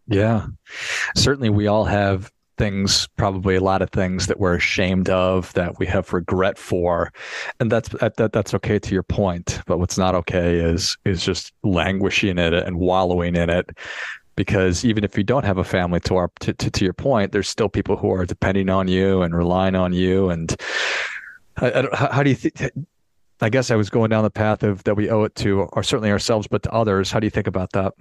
Yeah. 0.07 0.47
Certainly, 1.15 1.51
we 1.51 1.67
all 1.67 1.85
have 1.85 2.31
things, 2.57 3.07
probably 3.15 3.55
a 3.55 3.61
lot 3.61 3.81
of 3.81 3.89
things 3.89 4.27
that 4.27 4.39
we're 4.39 4.55
ashamed 4.55 5.09
of, 5.09 5.51
that 5.53 5.79
we 5.79 5.87
have 5.87 6.13
regret 6.13 6.57
for, 6.59 7.11
and 7.59 7.71
that's 7.71 7.93
uh, 8.01 8.09
that, 8.17 8.33
that's 8.33 8.53
okay 8.53 8.77
to 8.77 8.93
your 8.93 9.03
point. 9.03 9.61
But 9.65 9.79
what's 9.79 9.97
not 9.97 10.13
okay 10.15 10.57
is 10.57 10.95
is 11.05 11.25
just 11.25 11.53
languishing 11.63 12.37
in 12.37 12.53
it 12.53 12.53
and 12.53 12.77
wallowing 12.77 13.35
in 13.35 13.49
it, 13.49 13.69
because 14.35 14.85
even 14.85 15.03
if 15.03 15.17
you 15.17 15.23
don't 15.23 15.45
have 15.45 15.57
a 15.57 15.63
family, 15.63 15.99
to 16.01 16.15
our 16.17 16.29
to, 16.41 16.53
to, 16.53 16.69
to 16.69 16.83
your 16.83 16.93
point, 16.93 17.31
there's 17.31 17.49
still 17.49 17.69
people 17.69 17.95
who 17.95 18.11
are 18.11 18.25
depending 18.25 18.69
on 18.69 18.87
you 18.87 19.23
and 19.23 19.35
relying 19.35 19.75
on 19.75 19.93
you. 19.93 20.29
And 20.29 20.55
I, 21.57 21.71
I 21.71 21.87
how, 21.93 22.11
how 22.11 22.23
do 22.23 22.29
you 22.29 22.35
think? 22.35 22.73
I 23.39 23.49
guess 23.49 23.71
I 23.71 23.75
was 23.75 23.89
going 23.89 24.11
down 24.11 24.23
the 24.23 24.29
path 24.29 24.61
of 24.61 24.83
that 24.83 24.95
we 24.95 25.09
owe 25.09 25.23
it 25.23 25.33
to, 25.37 25.61
or 25.73 25.81
certainly 25.81 26.11
ourselves, 26.11 26.47
but 26.47 26.61
to 26.63 26.71
others. 26.71 27.11
How 27.11 27.19
do 27.19 27.25
you 27.25 27.31
think 27.31 27.47
about 27.47 27.71
that? 27.71 27.93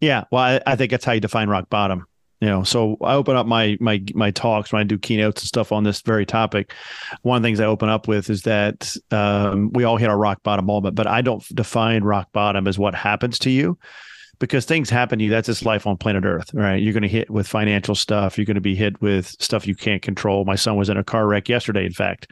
Yeah, 0.00 0.24
well, 0.30 0.42
I, 0.42 0.60
I 0.66 0.76
think 0.76 0.90
that's 0.90 1.04
how 1.04 1.12
you 1.12 1.20
define 1.20 1.48
rock 1.48 1.70
bottom. 1.70 2.06
You 2.40 2.48
know, 2.48 2.64
so 2.64 2.98
I 3.00 3.14
open 3.14 3.34
up 3.34 3.46
my 3.46 3.78
my 3.80 4.04
my 4.14 4.30
talks 4.30 4.70
when 4.70 4.80
I 4.80 4.84
do 4.84 4.98
keynotes 4.98 5.40
and 5.40 5.48
stuff 5.48 5.72
on 5.72 5.84
this 5.84 6.02
very 6.02 6.26
topic. 6.26 6.74
One 7.22 7.38
of 7.38 7.42
the 7.42 7.46
things 7.46 7.60
I 7.60 7.64
open 7.64 7.88
up 7.88 8.08
with 8.08 8.28
is 8.28 8.42
that 8.42 8.94
um, 9.10 9.72
we 9.72 9.84
all 9.84 9.96
hit 9.96 10.10
our 10.10 10.18
rock 10.18 10.42
bottom 10.42 10.66
moment, 10.66 10.96
but 10.96 11.06
I 11.06 11.22
don't 11.22 11.42
define 11.54 12.04
rock 12.04 12.30
bottom 12.32 12.68
as 12.68 12.78
what 12.78 12.94
happens 12.94 13.38
to 13.40 13.50
you 13.50 13.78
because 14.38 14.66
things 14.66 14.90
happen 14.90 15.18
to 15.18 15.24
you. 15.24 15.30
That's 15.30 15.46
just 15.46 15.64
life 15.64 15.86
on 15.86 15.96
planet 15.96 16.24
Earth, 16.24 16.52
right? 16.52 16.76
You're 16.76 16.92
going 16.92 17.02
to 17.02 17.08
hit 17.08 17.30
with 17.30 17.48
financial 17.48 17.94
stuff. 17.94 18.36
You're 18.36 18.44
going 18.44 18.56
to 18.56 18.60
be 18.60 18.74
hit 18.74 19.00
with 19.00 19.28
stuff 19.40 19.66
you 19.66 19.74
can't 19.74 20.02
control. 20.02 20.44
My 20.44 20.56
son 20.56 20.76
was 20.76 20.90
in 20.90 20.98
a 20.98 21.04
car 21.04 21.26
wreck 21.26 21.48
yesterday, 21.48 21.86
in 21.86 21.92
fact, 21.92 22.30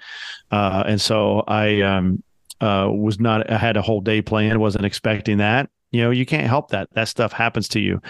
uh, 0.51 0.85
and 0.87 1.01
so 1.01 1.45
I 1.49 1.81
um, 1.81 2.23
uh, 2.61 2.89
was 2.91 3.19
not. 3.19 3.51
I 3.51 3.57
had 3.57 3.77
a 3.77 3.83
whole 3.83 4.01
day 4.01 4.23
planned. 4.23 4.61
wasn't 4.61 4.85
expecting 4.85 5.39
that, 5.39 5.71
you 5.95 6.03
know, 6.03 6.11
you 6.11 6.27
can't 6.27 6.49
help 6.49 6.71
that. 6.71 6.89
That 6.95 7.07
stuff 7.07 7.33
happens 7.33 7.69
to 7.69 7.81
you. 7.81 8.03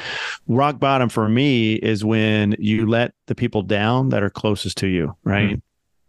Rock 0.49 0.81
bottom 0.81 1.11
for 1.11 1.29
me 1.29 1.75
is 1.75 2.03
when 2.03 2.57
you 2.59 2.87
let 2.87 3.13
the 3.27 3.35
people 3.35 3.61
down 3.61 4.09
that 4.09 4.23
are 4.23 4.31
closest 4.31 4.79
to 4.79 4.87
you, 4.87 5.15
right? 5.23 5.51
Mm-hmm. 5.51 5.59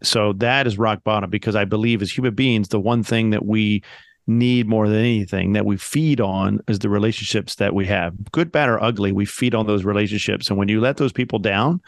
So 0.02 0.32
that 0.34 0.66
is 0.66 0.78
rock 0.78 1.04
bottom 1.04 1.28
because 1.28 1.54
I 1.54 1.66
believe 1.66 2.00
as 2.00 2.10
human 2.10 2.34
beings, 2.34 2.68
the 2.68 2.80
one 2.80 3.02
thing 3.02 3.28
that 3.30 3.44
we 3.44 3.82
need 4.26 4.66
more 4.66 4.88
than 4.88 4.98
anything 4.98 5.52
that 5.52 5.64
we 5.64 5.76
feed 5.76 6.20
on 6.20 6.60
is 6.66 6.80
the 6.80 6.88
relationships 6.88 7.56
that 7.56 7.74
we 7.74 7.86
have. 7.86 8.14
Good 8.32 8.50
bad 8.50 8.68
or 8.68 8.82
ugly 8.82 9.12
we 9.12 9.24
feed 9.24 9.54
on 9.54 9.66
those 9.66 9.84
relationships. 9.84 10.48
And 10.48 10.58
when 10.58 10.68
you 10.68 10.80
let 10.80 10.96
those 10.96 11.12
people 11.12 11.38
down 11.38 11.80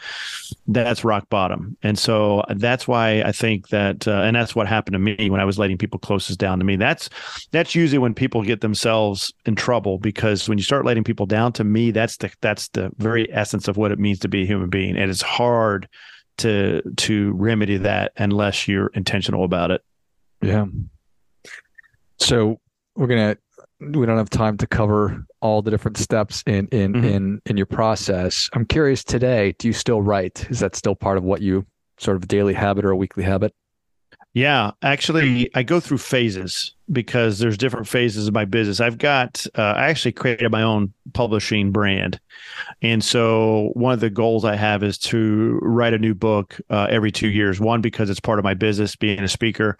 that's 0.67 1.03
rock 1.03 1.29
bottom. 1.29 1.75
And 1.83 1.97
so 1.97 2.43
that's 2.55 2.87
why 2.87 3.21
i 3.23 3.31
think 3.31 3.69
that 3.69 4.07
uh, 4.07 4.21
and 4.21 4.35
that's 4.35 4.55
what 4.55 4.67
happened 4.67 4.93
to 4.93 4.99
me 4.99 5.29
when 5.29 5.41
i 5.41 5.45
was 5.45 5.59
letting 5.59 5.77
people 5.77 5.99
closest 5.99 6.39
down 6.39 6.59
to 6.59 6.65
me. 6.65 6.75
That's 6.75 7.09
that's 7.51 7.75
usually 7.75 7.97
when 7.97 8.13
people 8.13 8.43
get 8.43 8.61
themselves 8.61 9.33
in 9.45 9.55
trouble 9.55 9.97
because 9.97 10.47
when 10.47 10.57
you 10.57 10.63
start 10.63 10.85
letting 10.85 11.03
people 11.03 11.25
down 11.25 11.51
to 11.53 11.63
me 11.63 11.91
that's 11.91 12.17
the 12.17 12.31
that's 12.41 12.69
the 12.69 12.91
very 12.97 13.31
essence 13.33 13.67
of 13.67 13.77
what 13.77 13.91
it 13.91 13.99
means 13.99 14.19
to 14.19 14.27
be 14.27 14.43
a 14.43 14.45
human 14.45 14.69
being. 14.69 14.95
And 14.97 15.11
it's 15.11 15.21
hard 15.21 15.89
to 16.37 16.81
to 16.97 17.33
remedy 17.33 17.77
that 17.77 18.13
unless 18.17 18.67
you're 18.67 18.87
intentional 18.87 19.43
about 19.43 19.71
it. 19.71 19.81
Yeah 20.41 20.65
so 22.19 22.59
we're 22.95 23.07
gonna 23.07 23.37
we 23.79 24.05
don't 24.05 24.17
have 24.17 24.29
time 24.29 24.57
to 24.57 24.67
cover 24.67 25.25
all 25.41 25.61
the 25.61 25.71
different 25.71 25.97
steps 25.97 26.43
in 26.45 26.67
in 26.67 26.93
mm-hmm. 26.93 27.05
in 27.05 27.41
in 27.45 27.57
your 27.57 27.65
process. 27.65 28.49
I'm 28.53 28.65
curious 28.65 29.03
today, 29.03 29.55
do 29.57 29.67
you 29.67 29.73
still 29.73 30.01
write? 30.01 30.49
Is 30.49 30.59
that 30.59 30.75
still 30.75 30.95
part 30.95 31.17
of 31.17 31.23
what 31.23 31.41
you 31.41 31.65
sort 31.97 32.17
of 32.17 32.27
daily 32.27 32.53
habit 32.53 32.85
or 32.85 32.91
a 32.91 32.97
weekly 32.97 33.23
habit? 33.23 33.53
Yeah, 34.33 34.71
actually, 34.83 35.49
I 35.55 35.63
go 35.63 35.79
through 35.79 35.97
phases 35.97 36.75
because 36.91 37.39
there's 37.39 37.57
different 37.57 37.87
phases 37.87 38.27
of 38.27 38.33
my 38.33 38.45
business. 38.45 38.79
I've 38.79 38.99
got, 38.99 39.45
uh, 39.57 39.73
I 39.75 39.89
actually 39.89 40.11
created 40.11 40.51
my 40.51 40.61
own 40.61 40.93
publishing 41.13 41.71
brand. 41.71 42.19
And 42.83 43.03
so 43.03 43.71
one 43.73 43.93
of 43.93 44.01
the 44.01 44.09
goals 44.11 44.45
I 44.45 44.55
have 44.55 44.83
is 44.83 44.99
to 44.99 45.59
write 45.63 45.93
a 45.95 45.97
new 45.97 46.13
book 46.13 46.61
uh, 46.69 46.87
every 46.91 47.11
two 47.11 47.27
years. 47.27 47.59
One, 47.59 47.81
because 47.81 48.09
it's 48.09 48.19
part 48.19 48.37
of 48.37 48.45
my 48.45 48.53
business 48.53 48.95
being 48.95 49.19
a 49.21 49.27
speaker. 49.27 49.79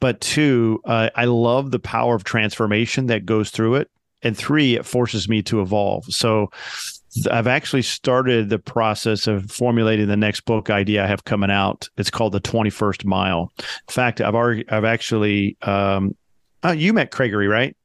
But 0.00 0.20
two, 0.20 0.80
uh, 0.84 1.10
I 1.14 1.24
love 1.24 1.70
the 1.70 1.78
power 1.78 2.14
of 2.14 2.24
transformation 2.24 3.06
that 3.06 3.24
goes 3.24 3.50
through 3.50 3.76
it. 3.76 3.90
And 4.22 4.36
three, 4.36 4.74
it 4.74 4.84
forces 4.84 5.28
me 5.28 5.42
to 5.42 5.60
evolve. 5.60 6.04
So 6.06 6.50
I've 7.30 7.46
actually 7.46 7.82
started 7.82 8.48
the 8.48 8.58
process 8.58 9.26
of 9.26 9.50
formulating 9.50 10.08
the 10.08 10.16
next 10.16 10.40
book 10.42 10.70
idea 10.70 11.04
I 11.04 11.06
have 11.06 11.24
coming 11.24 11.50
out. 11.50 11.88
It's 11.96 12.10
called 12.10 12.32
The 12.32 12.40
21st 12.40 13.04
Mile. 13.04 13.52
In 13.58 13.64
fact, 13.92 14.20
I've 14.20 14.34
already, 14.34 14.68
I've 14.68 14.84
actually, 14.84 15.56
um, 15.62 16.14
oh, 16.62 16.72
you 16.72 16.92
met 16.92 17.10
Craigery, 17.10 17.48
right? 17.48 17.76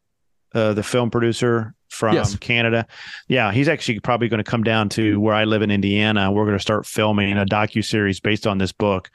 Uh, 0.53 0.73
the 0.73 0.83
film 0.83 1.11
producer 1.11 1.73
from 1.87 2.15
yes. 2.15 2.35
Canada. 2.37 2.87
Yeah, 3.27 3.51
he's 3.51 3.67
actually 3.67 3.99
probably 3.99 4.27
going 4.27 4.43
to 4.43 4.49
come 4.49 4.63
down 4.63 4.89
to 4.89 5.19
where 5.19 5.35
I 5.35 5.43
live 5.43 5.61
in 5.61 5.71
Indiana. 5.71 6.31
We're 6.31 6.45
going 6.45 6.57
to 6.57 6.61
start 6.61 6.85
filming 6.85 7.37
a 7.37 7.45
docu 7.45 7.83
series 7.83 8.19
based 8.19 8.47
on 8.47 8.57
this 8.57 8.71
book. 8.71 9.11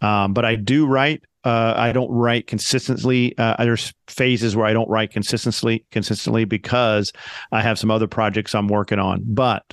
Um, 0.00 0.32
but 0.32 0.44
I 0.44 0.54
do 0.54 0.86
write 0.86 1.24
uh, 1.44 1.74
I 1.76 1.92
don't 1.92 2.10
write 2.10 2.46
consistently. 2.46 3.36
Uh, 3.36 3.56
there's 3.58 3.92
phases 4.08 4.56
where 4.56 4.66
I 4.66 4.72
don't 4.72 4.88
write 4.88 5.10
consistently, 5.10 5.84
consistently 5.90 6.44
because 6.44 7.12
I 7.52 7.62
have 7.62 7.78
some 7.78 7.90
other 7.90 8.06
projects 8.06 8.54
I'm 8.54 8.68
working 8.68 8.98
on. 8.98 9.22
But 9.24 9.64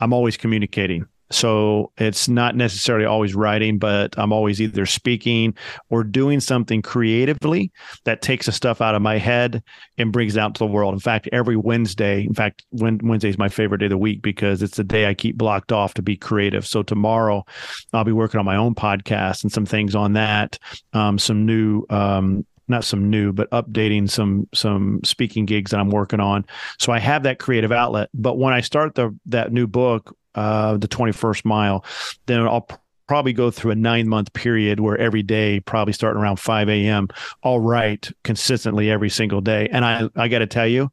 I'm 0.00 0.12
always 0.12 0.36
communicating. 0.36 1.06
So 1.32 1.92
it's 1.96 2.28
not 2.28 2.56
necessarily 2.56 3.06
always 3.06 3.34
writing, 3.34 3.78
but 3.78 4.14
I'm 4.18 4.32
always 4.32 4.60
either 4.60 4.86
speaking 4.86 5.54
or 5.90 6.04
doing 6.04 6.40
something 6.40 6.82
creatively 6.82 7.72
that 8.04 8.22
takes 8.22 8.46
the 8.46 8.52
stuff 8.52 8.80
out 8.80 8.94
of 8.94 9.02
my 9.02 9.18
head 9.18 9.62
and 9.98 10.12
brings 10.12 10.36
it 10.36 10.40
out 10.40 10.54
to 10.54 10.58
the 10.60 10.66
world. 10.66 10.94
In 10.94 11.00
fact, 11.00 11.28
every 11.32 11.56
Wednesday, 11.56 12.24
in 12.24 12.34
fact, 12.34 12.64
Wednesday 12.72 13.28
is 13.28 13.38
my 13.38 13.48
favorite 13.48 13.78
day 13.78 13.86
of 13.86 13.90
the 13.90 13.98
week 13.98 14.22
because 14.22 14.62
it's 14.62 14.76
the 14.76 14.84
day 14.84 15.06
I 15.06 15.14
keep 15.14 15.36
blocked 15.36 15.72
off 15.72 15.94
to 15.94 16.02
be 16.02 16.16
creative. 16.16 16.66
So 16.66 16.82
tomorrow 16.82 17.44
I'll 17.92 18.04
be 18.04 18.12
working 18.12 18.38
on 18.38 18.46
my 18.46 18.56
own 18.56 18.74
podcast 18.74 19.42
and 19.42 19.52
some 19.52 19.66
things 19.66 19.94
on 19.94 20.14
that, 20.14 20.58
um, 20.92 21.18
some 21.18 21.46
new 21.46 21.84
um, 21.90 22.46
not 22.68 22.84
some 22.84 23.10
new, 23.10 23.32
but 23.32 23.50
updating 23.50 24.08
some 24.08 24.48
some 24.54 25.00
speaking 25.04 25.44
gigs 25.44 25.70
that 25.70 25.80
I'm 25.80 25.90
working 25.90 26.20
on. 26.20 26.44
So 26.78 26.92
I 26.92 26.98
have 26.98 27.24
that 27.24 27.38
creative 27.38 27.72
outlet. 27.72 28.08
But 28.14 28.38
when 28.38 28.54
I 28.54 28.60
start 28.60 28.94
the 28.94 29.16
that 29.26 29.52
new 29.52 29.66
book, 29.66 30.16
uh, 30.34 30.76
the 30.76 30.88
21st 30.88 31.44
mile, 31.44 31.84
then 32.26 32.40
I'll 32.40 32.68
probably 33.08 33.32
go 33.32 33.50
through 33.50 33.72
a 33.72 33.76
nine 33.76 34.08
month 34.08 34.32
period 34.32 34.80
where 34.80 34.96
every 34.96 35.22
day, 35.22 35.60
probably 35.60 35.92
starting 35.92 36.20
around 36.20 36.36
5 36.36 36.68
a.m., 36.68 37.08
I'll 37.42 37.60
write 37.60 38.10
consistently 38.24 38.90
every 38.90 39.10
single 39.10 39.40
day. 39.40 39.68
And 39.70 39.84
I, 39.84 40.08
I 40.16 40.28
got 40.28 40.38
to 40.38 40.46
tell 40.46 40.66
you 40.66 40.90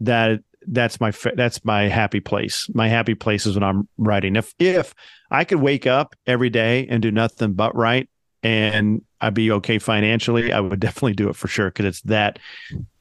that 0.00 0.40
that's 0.66 1.00
my 1.00 1.12
that's 1.34 1.64
my 1.64 1.88
happy 1.88 2.20
place. 2.20 2.68
My 2.74 2.88
happy 2.88 3.14
place 3.14 3.46
is 3.46 3.54
when 3.54 3.62
I'm 3.62 3.88
writing. 3.98 4.36
If 4.36 4.54
if 4.58 4.94
I 5.30 5.44
could 5.44 5.60
wake 5.60 5.86
up 5.86 6.14
every 6.26 6.50
day 6.50 6.86
and 6.88 7.02
do 7.02 7.10
nothing 7.10 7.54
but 7.54 7.74
write, 7.74 8.08
and 8.42 9.02
I'd 9.20 9.34
be 9.34 9.50
okay 9.52 9.78
financially, 9.78 10.52
I 10.52 10.60
would 10.60 10.80
definitely 10.80 11.14
do 11.14 11.28
it 11.28 11.36
for 11.36 11.48
sure 11.48 11.68
because 11.68 11.86
it's 11.86 12.00
that 12.02 12.38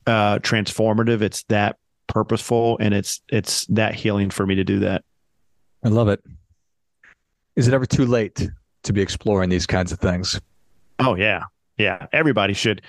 uh, 0.07 0.39
transformative. 0.39 1.21
It's 1.21 1.43
that 1.43 1.77
purposeful, 2.07 2.77
and 2.79 2.93
it's 2.93 3.21
it's 3.29 3.65
that 3.67 3.95
healing 3.95 4.29
for 4.29 4.45
me 4.45 4.55
to 4.55 4.63
do 4.63 4.79
that. 4.79 5.03
I 5.83 5.89
love 5.89 6.07
it. 6.07 6.23
Is 7.55 7.67
it 7.67 7.73
ever 7.73 7.85
too 7.85 8.05
late 8.05 8.49
to 8.83 8.93
be 8.93 9.01
exploring 9.01 9.49
these 9.49 9.65
kinds 9.65 9.91
of 9.91 9.99
things? 9.99 10.39
Oh 10.99 11.15
yeah, 11.15 11.43
yeah. 11.77 12.07
Everybody 12.13 12.53
should. 12.53 12.81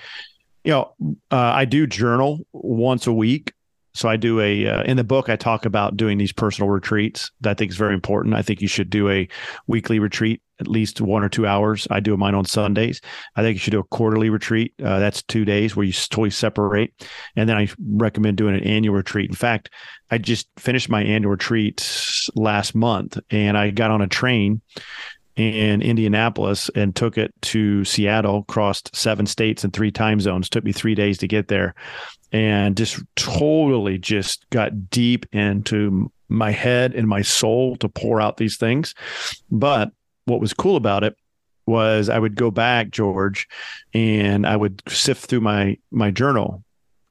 You 0.63 0.71
know, 0.71 0.93
uh, 1.29 1.35
I 1.35 1.65
do 1.65 1.85
journal 1.85 2.45
once 2.53 3.05
a 3.07 3.13
week. 3.13 3.53
So 3.93 4.09
I 4.09 4.17
do 4.17 4.39
a 4.39 4.67
uh, 4.67 4.83
in 4.83 4.97
the 4.97 5.03
book 5.03 5.29
I 5.29 5.35
talk 5.35 5.65
about 5.65 5.97
doing 5.97 6.17
these 6.17 6.31
personal 6.31 6.69
retreats. 6.69 7.31
That 7.41 7.51
I 7.51 7.53
think 7.53 7.71
is 7.71 7.77
very 7.77 7.93
important. 7.93 8.35
I 8.35 8.41
think 8.41 8.61
you 8.61 8.67
should 8.67 8.89
do 8.89 9.09
a 9.09 9.27
weekly 9.67 9.99
retreat 9.99 10.41
at 10.59 10.67
least 10.67 11.01
one 11.01 11.23
or 11.23 11.29
two 11.29 11.45
hours. 11.45 11.87
I 11.91 11.99
do 11.99 12.15
mine 12.15 12.35
on 12.35 12.45
Sundays. 12.45 13.01
I 13.35 13.41
think 13.41 13.55
you 13.55 13.59
should 13.59 13.71
do 13.71 13.79
a 13.79 13.83
quarterly 13.83 14.29
retreat. 14.29 14.73
Uh, 14.81 14.99
that's 14.99 15.21
two 15.23 15.45
days 15.45 15.75
where 15.75 15.85
you 15.85 15.91
totally 15.91 16.29
separate. 16.29 16.93
And 17.35 17.49
then 17.49 17.57
I 17.57 17.67
recommend 17.85 18.37
doing 18.37 18.55
an 18.55 18.63
annual 18.63 18.95
retreat. 18.95 19.29
In 19.29 19.35
fact, 19.35 19.69
I 20.09 20.19
just 20.19 20.47
finished 20.57 20.89
my 20.89 21.03
annual 21.03 21.31
retreat 21.31 22.29
last 22.35 22.75
month 22.75 23.17
and 23.29 23.57
I 23.57 23.71
got 23.71 23.91
on 23.91 24.01
a 24.01 24.07
train 24.07 24.61
in 25.35 25.81
Indianapolis 25.81 26.69
and 26.75 26.95
took 26.95 27.17
it 27.17 27.33
to 27.41 27.83
Seattle, 27.85 28.43
crossed 28.43 28.95
seven 28.95 29.25
states 29.25 29.63
and 29.63 29.73
three 29.73 29.91
time 29.91 30.19
zones. 30.19 30.49
Took 30.49 30.63
me 30.63 30.71
three 30.71 30.95
days 30.95 31.17
to 31.19 31.27
get 31.27 31.47
there 31.47 31.73
and 32.31 32.75
just 32.75 33.01
totally 33.15 33.97
just 33.97 34.49
got 34.49 34.89
deep 34.89 35.25
into 35.31 36.11
my 36.29 36.51
head 36.51 36.95
and 36.95 37.07
my 37.07 37.21
soul 37.21 37.75
to 37.77 37.87
pour 37.87 38.19
out 38.19 38.37
these 38.37 38.57
things. 38.57 38.95
But 39.51 39.91
what 40.25 40.41
was 40.41 40.53
cool 40.53 40.75
about 40.75 41.03
it 41.03 41.15
was 41.65 42.09
I 42.09 42.19
would 42.19 42.35
go 42.35 42.51
back, 42.51 42.89
George, 42.89 43.47
and 43.93 44.45
I 44.45 44.55
would 44.55 44.81
sift 44.87 45.25
through 45.27 45.41
my 45.41 45.77
my 45.91 46.11
journal, 46.11 46.63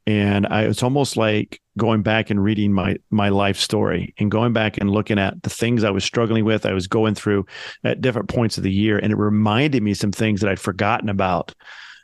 and 0.06 0.46
I 0.46 0.62
it's 0.62 0.82
almost 0.82 1.16
like 1.16 1.60
going 1.78 2.02
back 2.02 2.30
and 2.30 2.42
reading 2.42 2.72
my 2.72 2.96
my 3.10 3.28
life 3.28 3.56
story 3.56 4.14
and 4.18 4.30
going 4.30 4.52
back 4.52 4.78
and 4.78 4.90
looking 4.90 5.18
at 5.18 5.42
the 5.42 5.50
things 5.50 5.84
I 5.84 5.90
was 5.90 6.04
struggling 6.04 6.44
with, 6.44 6.66
I 6.66 6.72
was 6.72 6.86
going 6.86 7.14
through 7.14 7.46
at 7.84 8.00
different 8.00 8.28
points 8.28 8.56
of 8.56 8.64
the 8.64 8.72
year, 8.72 8.98
and 8.98 9.12
it 9.12 9.16
reminded 9.16 9.82
me 9.82 9.94
some 9.94 10.12
things 10.12 10.40
that 10.40 10.50
I'd 10.50 10.60
forgotten 10.60 11.08
about 11.08 11.54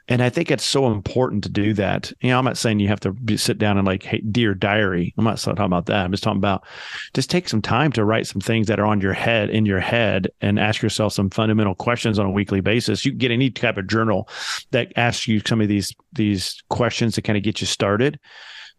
and 0.09 0.23
I 0.23 0.31
think 0.31 0.51
it's 0.51 0.65
so 0.65 0.91
important 0.91 1.45
to 1.45 1.51
do 1.51 1.75
that. 1.75 2.11
You 2.21 2.31
know, 2.31 2.39
I'm 2.39 2.45
not 2.45 2.57
saying 2.57 2.81
you 2.81 2.89
have 2.89 3.01
to 3.01 3.13
be, 3.13 3.37
sit 3.37 3.59
down 3.59 3.77
and 3.77 3.87
like, 3.87 4.03
hey, 4.03 4.21
dear 4.21 4.55
diary. 4.55 5.13
I'm 5.19 5.25
not 5.25 5.39
talking 5.39 5.65
about 5.65 5.87
that. 5.87 6.05
I'm 6.05 6.11
just 6.11 6.23
talking 6.23 6.39
about 6.39 6.65
just 7.13 7.29
take 7.29 7.49
some 7.49 7.61
time 7.61 7.93
to 7.93 8.05
write 8.05 8.27
some 8.27 8.41
things 8.41 8.69
that 8.69 8.81
are 8.81 8.87
on 8.87 9.03
your 9.03 9.13
head, 9.13 9.51
in 9.51 9.67
your 9.67 9.81
head, 9.81 10.29
and 10.41 10.59
ask 10.59 10.81
yourself 10.81 11.13
some 11.13 11.29
fundamental 11.29 11.75
questions 11.75 12.19
on 12.19 12.25
a 12.25 12.31
weekly 12.31 12.61
basis. 12.61 13.05
You 13.05 13.13
can 13.13 13.19
get 13.19 13.31
any 13.31 13.51
type 13.51 13.77
of 13.77 13.87
journal 13.87 14.29
that 14.71 14.93
asks 14.97 15.29
you 15.29 15.41
some 15.47 15.61
of 15.61 15.69
these 15.69 15.95
these 16.15 16.63
questions 16.71 17.15
to 17.15 17.23
kind 17.23 17.37
of 17.37 17.43
get 17.43 17.61
you 17.61 17.67
started. 17.67 18.19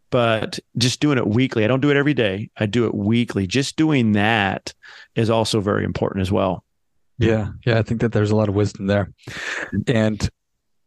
But 0.10 0.60
just 0.78 1.00
doing 1.00 1.20
it 1.20 1.28
weekly, 1.28 1.64
I 1.64 1.68
don't 1.68 1.82
do 1.82 1.92
it 1.92 1.98
every 1.98 2.16
day. 2.16 2.50
I 2.58 2.66
do 2.66 2.88
it 2.88 2.96
weekly. 2.96 3.46
Just 3.46 3.76
doing 3.76 4.14
that 4.14 4.74
is 5.14 5.30
also 5.30 5.62
very 5.62 5.84
important 5.84 6.24
as 6.24 6.32
well. 6.32 6.64
Yeah. 7.20 7.50
Yeah. 7.66 7.78
I 7.78 7.84
think 7.84 8.02
that 8.02 8.14
there's 8.14 8.32
a 8.32 8.36
lot 8.36 8.50
of 8.50 8.56
wisdom 8.56 8.88
there. 8.88 9.12
And 9.86 10.28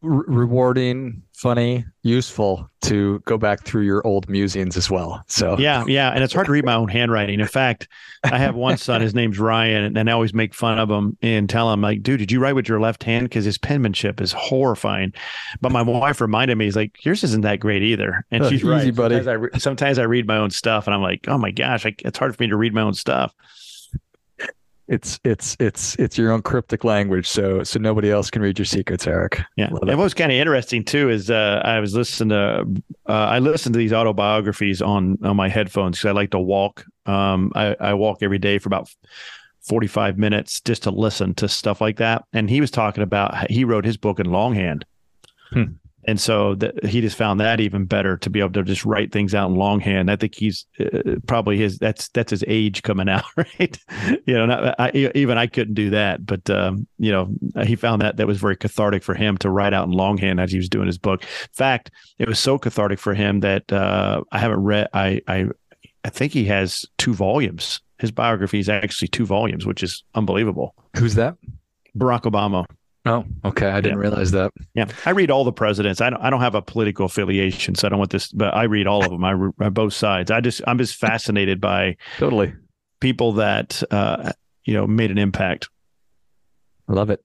re- 0.03 0.25
rewarding, 0.27 1.23
funny, 1.35 1.85
useful 2.03 2.69
to 2.83 3.21
go 3.21 3.39
back 3.39 3.65
through 3.65 3.83
your 3.83 4.07
old 4.07 4.29
musings 4.29 4.77
as 4.77 4.91
well. 4.91 5.23
So 5.29 5.57
yeah, 5.59 5.85
yeah, 5.87 6.11
and 6.11 6.23
it's 6.23 6.35
hard 6.35 6.47
to 6.47 6.53
read 6.53 6.65
my 6.65 6.75
own 6.75 6.89
handwriting. 6.89 7.41
In 7.41 7.47
fact, 7.47 7.89
I 8.25 8.39
have 8.39 8.55
one 8.55 8.77
son. 8.77 9.01
His 9.01 9.15
name's 9.15 9.39
Ryan, 9.39 9.97
and 9.97 10.11
I 10.11 10.13
always 10.13 10.35
make 10.35 10.55
fun 10.55 10.79
of 10.79 10.91
him 10.91 11.17
and 11.23 11.49
tell 11.49 11.73
him 11.73 11.81
like, 11.81 12.03
"Dude, 12.03 12.19
did 12.19 12.33
you 12.33 12.41
write 12.41 12.55
with 12.55 12.69
your 12.69 12.81
left 12.81 13.03
hand? 13.05 13.27
Because 13.27 13.45
his 13.45 13.59
penmanship 13.59 14.21
is 14.21 14.33
horrifying." 14.33 15.13
But 15.61 15.73
my 15.73 15.83
wife 15.83 16.21
reminded 16.21 16.59
me, 16.59 16.67
"He's 16.67 16.77
like, 16.77 17.05
yours 17.05 17.25
isn't 17.25 17.43
that 17.43 17.61
great 17.61 17.83
either," 17.83 18.25
and 18.31 18.45
she's 18.45 18.61
easy, 18.61 18.69
right. 18.69 18.95
Buddy. 18.95 19.15
Sometimes 19.17 19.29
I, 19.29 19.33
re- 19.33 19.51
sometimes 19.59 19.99
I 19.99 20.05
read 20.05 20.27
my 20.27 20.37
own 20.37 20.51
stuff, 20.51 20.87
and 20.87 20.95
I'm 20.95 21.03
like, 21.03 21.27
"Oh 21.29 21.39
my 21.39 21.51
gosh, 21.51 21.87
I, 21.87 21.95
it's 22.01 22.19
hard 22.19 22.37
for 22.37 22.43
me 22.43 22.49
to 22.49 22.57
read 22.57 22.75
my 22.75 22.83
own 22.83 22.95
stuff." 22.95 23.35
It's 24.89 25.21
it's 25.25 25.57
it's 25.61 25.95
it's 25.97 26.19
your 26.19 26.33
own 26.33 26.43
cryptic 26.43 26.83
language 26.83 27.29
so 27.29 27.63
so 27.63 27.79
nobody 27.79 28.11
else 28.11 28.31
can 28.31 28.43
read 28.43 28.59
your 28.59 28.67
secrets 28.67 29.07
erick. 29.07 29.41
Yeah. 29.57 29.67
And 29.67 29.79
what 29.81 29.97
was 29.97 30.13
kind 30.13 30.33
of 30.33 30.37
interesting 30.37 30.85
too 30.85 31.09
is 31.09 31.31
uh, 31.31 31.63
i 31.65 31.79
was 31.79 31.95
listening 31.95 32.31
to 32.31 32.83
uh, 33.09 33.13
i 33.13 33.39
listened 33.39 33.75
to 33.75 33.79
these 33.79 33.93
autobiographies 33.93 34.83
on 34.83 35.19
on 35.23 35.37
my 35.37 35.49
headphones 35.49 35.99
because 35.99 36.09
i 36.09 36.13
like 36.13 36.31
to 36.31 36.41
walk. 36.41 36.85
Um 37.07 37.53
I, 37.55 37.77
I 37.79 37.95
walk 37.95 38.19
every 38.23 38.39
day 38.39 38.59
for 38.59 38.69
about 38.69 38.89
45 39.63 40.19
minutes 40.19 40.61
just 40.61 40.83
to 40.83 40.91
listen 40.91 41.35
to 41.35 41.49
stuff 41.49 41.81
like 41.81 41.97
that. 41.99 42.25
And 42.33 42.51
he 42.51 42.61
was 42.61 42.71
talking 42.71 43.03
about 43.03 43.51
he 43.51 43.65
wrote 43.65 43.85
his 43.85 43.97
book 43.97 44.19
in 44.19 44.27
longhand. 44.27 44.85
Hmm. 45.53 45.65
And 46.05 46.21
so 46.21 46.57
that 46.57 46.85
he 46.85 47.01
just 47.01 47.17
found 47.17 47.39
that 47.41 47.61
even 47.61 47.85
better 47.85 48.17
to 48.19 48.31
be 48.31 48.41
able 48.41 48.53
to 48.53 48.63
just 48.65 48.85
write 48.85 49.13
things 49.13 49.35
out 49.35 49.49
in 49.51 49.57
longhand. 49.57 50.11
I 50.11 50.17
think 50.17 50.35
he's 50.35 50.67
uh, 50.81 51.17
probably 51.27 51.57
his 51.57 51.79
that's 51.79 52.09
that's 52.09 52.31
his 52.31 52.45
age 52.49 52.83
coming 52.83 53.09
out, 53.09 53.25
right? 53.37 53.79
you 54.27 54.35
know, 54.35 54.47
not, 54.47 54.75
I, 54.81 55.11
even 55.15 55.39
I 55.39 55.47
couldn't 55.47 55.75
do 55.75 55.91
that, 55.91 56.27
but 56.27 56.49
um, 56.51 56.87
you 56.99 57.13
know, 57.13 57.33
he 57.65 57.77
found 57.77 58.03
that 58.03 58.17
that 58.17 58.27
was 58.27 58.39
very 58.39 58.57
cathartic 58.57 59.03
for 59.03 59.15
him 59.15 59.37
to 59.39 59.51
write 59.51 59.75
out 59.75 59.87
in 59.87 59.93
longhand 59.93 60.41
as 60.41 60.51
he 60.51 60.59
was 60.59 60.69
doing 60.69 60.87
his 60.87 60.99
book. 60.99 61.23
In 61.23 61.53
fact, 61.53 61.91
it 62.19 62.29
was 62.29 62.39
so 62.39 62.59
cathartic 62.59 62.99
for 62.99 63.15
him 63.15 63.41
that 63.41 63.73
uh, 63.73 64.23
I 64.33 64.39
haven't 64.39 64.61
read. 64.61 64.89
I 64.93 65.21
I 65.29 65.47
I 66.05 66.09
think 66.11 66.33
he 66.33 66.45
has 66.47 66.85
two 66.99 67.15
volumes. 67.15 67.81
His 67.99 68.11
biography 68.11 68.59
is 68.59 68.69
actually 68.69 69.09
two 69.09 69.27
volumes, 69.27 69.65
which 69.65 69.83
is 69.83 70.03
unbelievable. 70.17 70.75
Who's 70.97 71.15
that? 71.15 71.37
Barack 71.97 72.23
Obama. 72.23 72.65
Oh, 73.05 73.25
okay. 73.45 73.69
I 73.69 73.81
didn't 73.81 73.99
yeah. 73.99 74.03
realize 74.03 74.31
that. 74.31 74.53
Yeah, 74.75 74.87
I 75.05 75.11
read 75.11 75.31
all 75.31 75.45
the 75.45 75.53
presidents. 75.53 76.01
I 76.01 76.11
don't. 76.11 76.23
I 76.23 76.31
don't 76.31 76.41
have 76.41 76.55
a 76.55 76.63
political 76.63 77.07
affiliation, 77.07 77.75
so 77.75 77.87
I 77.87 77.91
don't 77.91 77.99
want 77.99 78.13
this. 78.13 78.31
But 78.31 78.55
I 78.55 78.65
read 78.65 78.87
all 78.87 79.05
of 79.05 79.11
them. 79.11 79.25
I 79.25 79.33
read 79.33 79.75
both 79.75 79.93
sides. 79.93 80.31
I 80.31 80.41
just. 80.41 80.63
I'm 80.67 80.79
just 80.79 80.95
fascinated 80.97 81.61
by 81.61 81.97
totally 82.19 82.55
people 83.01 83.33
that 83.33 83.83
uh, 83.91 84.33
you 84.65 84.75
know 84.75 84.87
made 84.87 85.11
an 85.11 85.19
impact. 85.19 85.69
I 86.89 86.93
love 86.93 87.11
it. 87.11 87.25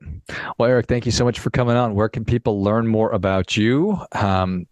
Well, 0.58 0.70
Erick, 0.70 0.88
thank 0.88 1.06
you 1.06 1.12
so 1.12 1.26
much 1.26 1.40
for 1.40 1.50
coming 1.50 1.76
on. 1.76 1.94
Where 1.94 2.10
can 2.10 2.26
people 2.26 2.64
learn 2.64 2.88
more 2.88 3.12
about 3.12 3.58
you? 3.58 4.00
Um, 4.14 4.68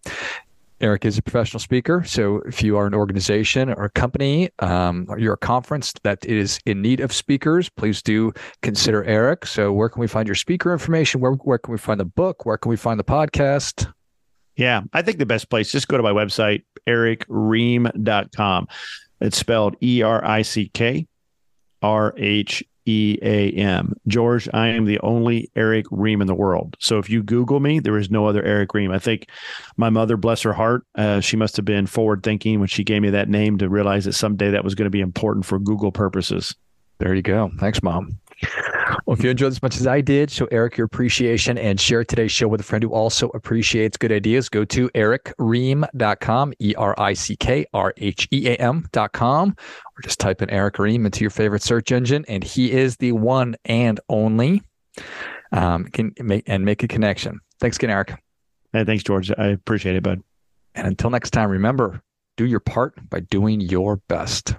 Erick 0.82 1.06
is 1.06 1.18
a 1.18 1.22
professional 1.22 1.60
speaker. 1.60 2.04
So 2.04 2.38
if 2.46 2.62
you 2.62 2.78
are 2.78 2.86
an 2.86 2.94
organization 2.94 3.70
or 3.70 3.86
a 3.86 3.90
company 3.90 4.50
um, 4.60 5.06
or 5.08 5.18
you're 5.18 5.34
a 5.34 5.38
conference 5.38 5.94
that 6.04 6.26
is 6.26 6.60
in 6.66 6.82
need 6.82 7.00
of 7.00 7.14
speakers, 7.14 7.70
please 7.70 8.02
do 8.02 8.34
consider 8.62 9.04
Erick. 9.06 9.46
So 9.46 9.72
where 9.72 9.88
can 9.88 10.02
we 10.02 10.08
find 10.08 10.28
your 10.28 10.36
speaker 10.36 10.74
information? 10.74 11.22
Where, 11.22 11.32
where 11.34 11.58
can 11.58 11.72
we 11.72 11.78
find 11.78 12.00
the 12.00 12.06
book? 12.06 12.46
Where 12.46 12.58
can 12.58 12.70
we 12.70 12.76
find 12.76 13.00
the 13.00 13.06
podcast? 13.06 13.92
Yeah, 14.58 14.82
I 14.94 15.02
think 15.02 15.18
the 15.18 15.26
best 15.26 15.50
place, 15.50 15.72
just 15.72 15.88
go 15.88 15.98
to 15.98 16.04
my 16.04 16.12
website, 16.12 16.64
erickrheam.com. 16.88 18.68
It's 19.22 19.38
spelled 19.38 19.76
E 19.82 20.02
R 20.02 20.24
I 20.24 20.42
C 20.42 20.70
K 20.70 21.08
R 21.82 22.14
H 22.18 22.64
E 22.86 23.18
A 23.22 23.52
M. 23.52 23.96
George, 24.08 24.48
I 24.54 24.68
am 24.68 24.86
the 24.86 25.00
only 25.00 25.50
Erick 25.56 25.86
Rheam 25.92 26.22
in 26.22 26.28
the 26.28 26.36
world. 26.36 26.76
So 26.80 27.00
if 27.00 27.10
you 27.10 27.24
Google 27.24 27.60
me, 27.60 27.80
there 27.80 27.98
is 27.98 28.12
no 28.12 28.28
other 28.28 28.44
Erick 28.44 28.70
Rheam. 28.74 28.94
I 28.94 29.00
think 29.00 29.28
my 29.78 29.90
mother, 29.90 30.18
bless 30.18 30.42
her 30.44 30.54
heart, 30.54 30.86
uh, 30.96 31.20
she 31.20 31.38
must 31.38 31.56
have 31.56 31.66
been 31.66 31.88
forward 31.88 32.24
thinking 32.24 32.60
when 32.60 32.68
she 32.68 32.84
gave 32.84 33.02
me 33.02 33.10
that 33.10 33.30
name 33.30 33.58
to 33.58 33.70
realize 33.70 34.06
that 34.06 34.14
someday 34.14 34.52
that 34.52 34.64
was 34.64 34.76
going 34.76 34.86
to 34.86 34.92
be 34.92 35.02
important 35.02 35.46
for 35.46 35.60
Google 35.60 35.92
purposes. 35.92 36.56
There 37.00 37.14
you 37.14 37.22
go. 37.22 37.52
Thanks, 37.60 37.84
mom. 37.84 38.20
Well, 39.06 39.18
if 39.18 39.24
you 39.24 39.30
enjoyed 39.30 39.52
as 39.52 39.62
much 39.62 39.78
as 39.78 39.88
I 39.88 40.02
did, 40.02 40.30
show 40.30 40.46
Erick 40.52 40.78
your 40.78 40.86
appreciation 40.86 41.58
and 41.58 41.80
share 41.80 42.04
today's 42.04 42.32
show 42.32 42.48
with 42.48 42.62
a 42.62 42.64
friend 42.64 42.84
who 42.84 42.92
also 42.92 43.30
appreciates 43.30 43.98
good 43.98 44.12
ideas. 44.12 44.50
Go 44.50 44.66
to 44.66 44.90
erickrheam.com, 44.90 46.54
E 46.60 46.76
R 46.76 46.96
I 46.98 47.14
C 47.14 47.36
K 47.36 47.66
R 47.74 47.94
H 47.98 48.28
E 48.32 48.48
A 48.50 48.56
M.com, 48.56 49.56
or 49.58 50.02
just 50.04 50.20
type 50.20 50.42
in 50.42 50.50
Erick 50.50 50.78
Rheam 50.78 51.06
into 51.06 51.22
your 51.22 51.30
favorite 51.30 51.64
search 51.64 51.92
engine, 51.92 52.26
and 52.28 52.44
he 52.44 52.72
is 52.72 52.98
the 52.98 53.12
one 53.14 53.56
and 53.66 54.00
only. 54.10 54.62
Um, 55.52 55.86
can 55.86 56.14
make 56.20 56.44
and 56.48 56.66
make 56.66 56.84
a 56.84 56.88
connection. 56.88 57.40
Thanks 57.60 57.78
again, 57.78 57.90
Erick. 57.90 58.22
Hey, 58.74 58.84
thanks, 58.84 59.04
George. 59.04 59.32
I 59.38 59.48
appreciate 59.48 59.96
it, 59.96 60.04
bud. 60.04 60.22
And 60.74 60.88
until 60.88 61.10
next 61.10 61.32
time, 61.32 61.50
remember 61.50 62.02
do 62.38 62.46
your 62.46 62.60
part 62.60 63.10
by 63.10 63.22
doing 63.22 63.62
your 63.62 63.98
best. 64.08 64.56